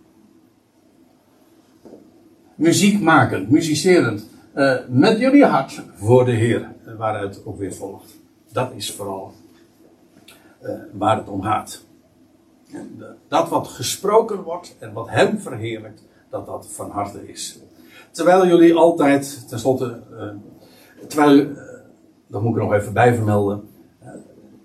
[2.55, 4.29] Muziek maken, muzicerend.
[4.55, 6.71] Uh, met jullie hart voor de Heer.
[6.97, 8.19] Waaruit ook weer volgt.
[8.51, 9.33] Dat is vooral
[10.63, 11.85] uh, waar het om gaat.
[13.27, 17.59] Dat wat gesproken wordt en wat hem verheerlijkt, dat dat van harte is.
[18.11, 20.23] Terwijl jullie altijd, tenslotte, uh,
[21.07, 21.57] terwijl, uh,
[22.27, 23.69] dat moet ik er nog even bij vermelden.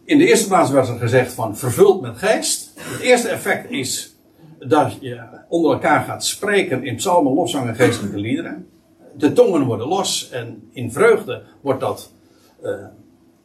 [0.04, 2.72] In de eerste plaats werd er gezegd van vervuld met geest.
[2.76, 4.16] Het eerste effect is
[4.58, 8.68] dat je onder elkaar gaat spreken in psalmen, lofzang en geestelijke liederen.
[9.16, 12.12] De tongen worden los en in vreugde wordt dat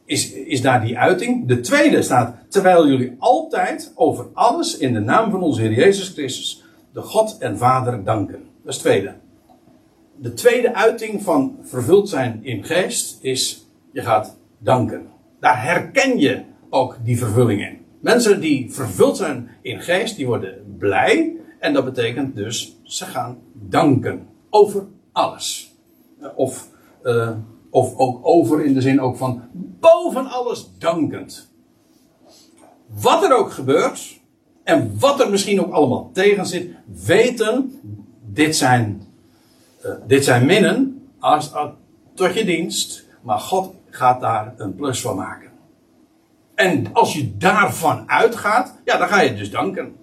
[0.08, 1.48] is, is daar die uiting.
[1.48, 6.08] De tweede staat, terwijl jullie altijd over alles in de naam van onze Heer Jezus
[6.08, 8.38] Christus, de God en Vader danken.
[8.62, 9.14] Dat is het tweede.
[10.16, 15.06] De tweede uiting van vervuld zijn in geest is, je gaat danken.
[15.40, 17.78] Daar herken je ook die vervulling in.
[18.00, 21.36] Mensen die vervuld zijn in geest, die worden blij.
[21.58, 24.26] En dat betekent dus, ze gaan danken.
[24.50, 25.74] Over alles.
[26.36, 26.68] Of,
[27.02, 27.30] uh,
[27.70, 29.42] of ook over in de zin ook van
[29.80, 31.50] boven alles dankend.
[32.86, 34.20] Wat er ook gebeurt,
[34.68, 36.70] en wat er misschien ook allemaal tegen zit,
[37.04, 37.80] weten,
[38.26, 39.02] dit zijn,
[39.84, 41.70] uh, dit zijn minnen als, als,
[42.14, 45.50] tot je dienst, maar God gaat daar een plus van maken.
[46.54, 49.96] En als je daarvan uitgaat, ja, dan ga je dus danken.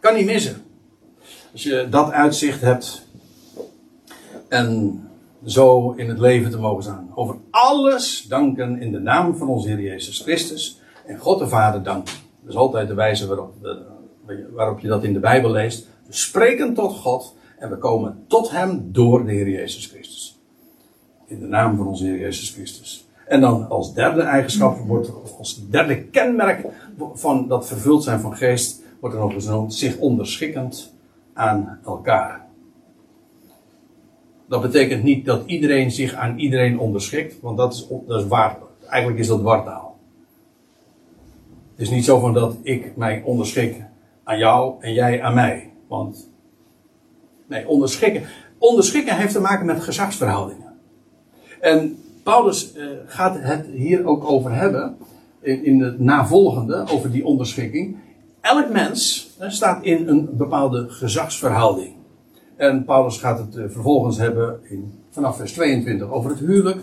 [0.00, 0.62] Kan niet missen.
[1.52, 3.06] Als je dat uitzicht hebt
[4.48, 5.02] en
[5.50, 7.10] zo in het leven te mogen staan.
[7.14, 10.80] Over alles danken in de naam van onze Heer Jezus Christus.
[11.06, 12.14] En God de Vader danken.
[12.40, 13.26] Dat is altijd de wijze
[14.54, 15.86] waarop, je dat in de Bijbel leest.
[16.06, 20.40] We spreken tot God en we komen tot Hem door de Heer Jezus Christus.
[21.26, 23.06] In de naam van onze Heer Jezus Christus.
[23.26, 26.66] En dan als derde eigenschap wordt, als derde kenmerk
[27.12, 30.92] van dat vervuld zijn van geest, wordt er nog eens zich onderschikkend
[31.32, 32.47] aan elkaar.
[34.48, 38.56] Dat betekent niet dat iedereen zich aan iedereen onderschikt, want dat is, dat is waar.
[38.88, 39.98] Eigenlijk is dat wartaal.
[41.72, 43.84] Het is niet zo van dat ik mij onderschik
[44.24, 45.70] aan jou en jij aan mij.
[45.88, 46.30] Want,
[47.48, 48.22] nee, onderschikken.
[48.58, 50.74] Onderschikken heeft te maken met gezagsverhoudingen.
[51.60, 54.96] En Paulus uh, gaat het hier ook over hebben,
[55.40, 57.96] in, in het navolgende, over die onderschikking.
[58.40, 61.97] Elk mens staat in een bepaalde gezagsverhouding.
[62.58, 66.80] En Paulus gaat het uh, vervolgens hebben in, vanaf vers 22 over het huwelijk.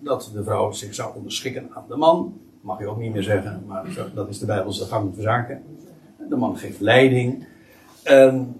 [0.00, 2.40] dat de vrouw zich zou onderschikken aan de man.
[2.60, 5.62] Mag je ook niet meer zeggen, maar dat is de Bijbelse gang van zaken.
[6.28, 7.46] De man geeft leiding.
[8.02, 8.56] En,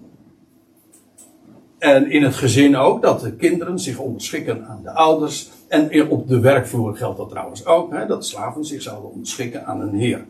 [1.77, 5.51] en in het gezin ook, dat de kinderen zich onderschikken aan de ouders.
[5.67, 9.81] En op de werkvloer geldt dat trouwens ook, hè, dat slaven zich zouden onderschikken aan
[9.81, 10.25] een heer.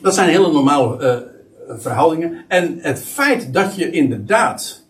[0.00, 1.33] Dat zijn hele normale uh,
[1.68, 2.44] verhoudingen.
[2.48, 4.84] En het feit dat je inderdaad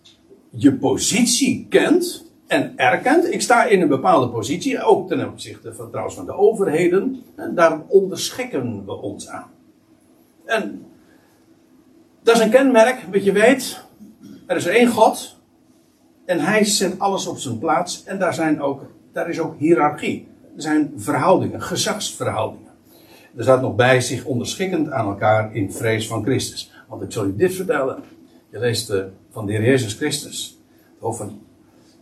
[0.51, 3.33] je positie kent en erkent.
[3.33, 7.22] Ik sta in een bepaalde positie, ook ten opzichte van, trouwens van de overheden.
[7.37, 9.51] En daar onderschikken we ons aan.
[10.45, 10.87] En
[12.22, 13.85] dat is een kenmerk, wat je weet.
[14.47, 15.37] Er is één God.
[16.25, 18.05] En hij zet alles op zijn plaats.
[18.05, 20.29] En daar, zijn ook, daar is ook hiërarchie.
[20.57, 22.64] Er zijn verhoudingen, gezagsverhoudingen.
[23.37, 26.72] Er staat nog bij zich onderschikkend aan elkaar in vrees van Christus.
[26.89, 28.03] Want ik zal u dit vertellen.
[28.51, 30.59] Je leest uh, van de Heer Jezus Christus.
[30.93, 31.41] Het hoofd van,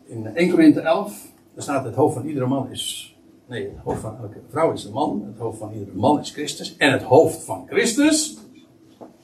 [0.07, 1.27] in 1 Korinthe 11.
[1.55, 3.17] Daar staat het hoofd van iedere man is.
[3.47, 5.25] Nee, het hoofd van elke vrouw is de man.
[5.27, 6.77] Het hoofd van iedere man is Christus.
[6.77, 8.37] En het hoofd van Christus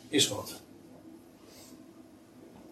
[0.08, 0.62] is God.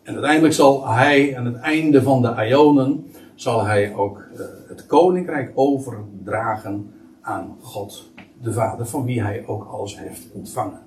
[0.02, 4.86] En uiteindelijk zal hij, aan het einde van de Ionen, zal hij ook uh, het
[4.86, 8.10] koninkrijk overdragen aan God
[8.46, 10.82] de Vader, van wie hij ook alles heeft ontvangen.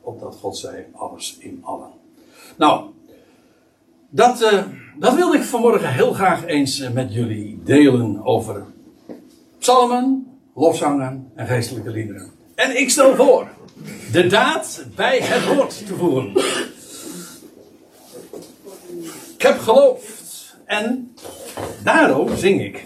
[0.00, 1.90] Opdat God zij alles in allen.
[2.56, 2.84] Nou,
[4.10, 4.62] dat, uh,
[4.98, 8.64] dat wilde ik vanmorgen heel graag eens uh, met jullie delen over
[9.58, 12.30] psalmen, lofzangen en geestelijke liederen.
[12.54, 13.48] En ik stel voor
[14.12, 16.36] de daad bij het woord te voeren.
[19.34, 20.56] Ik heb geloofd.
[20.64, 21.14] En
[21.84, 22.84] daarom zing ik.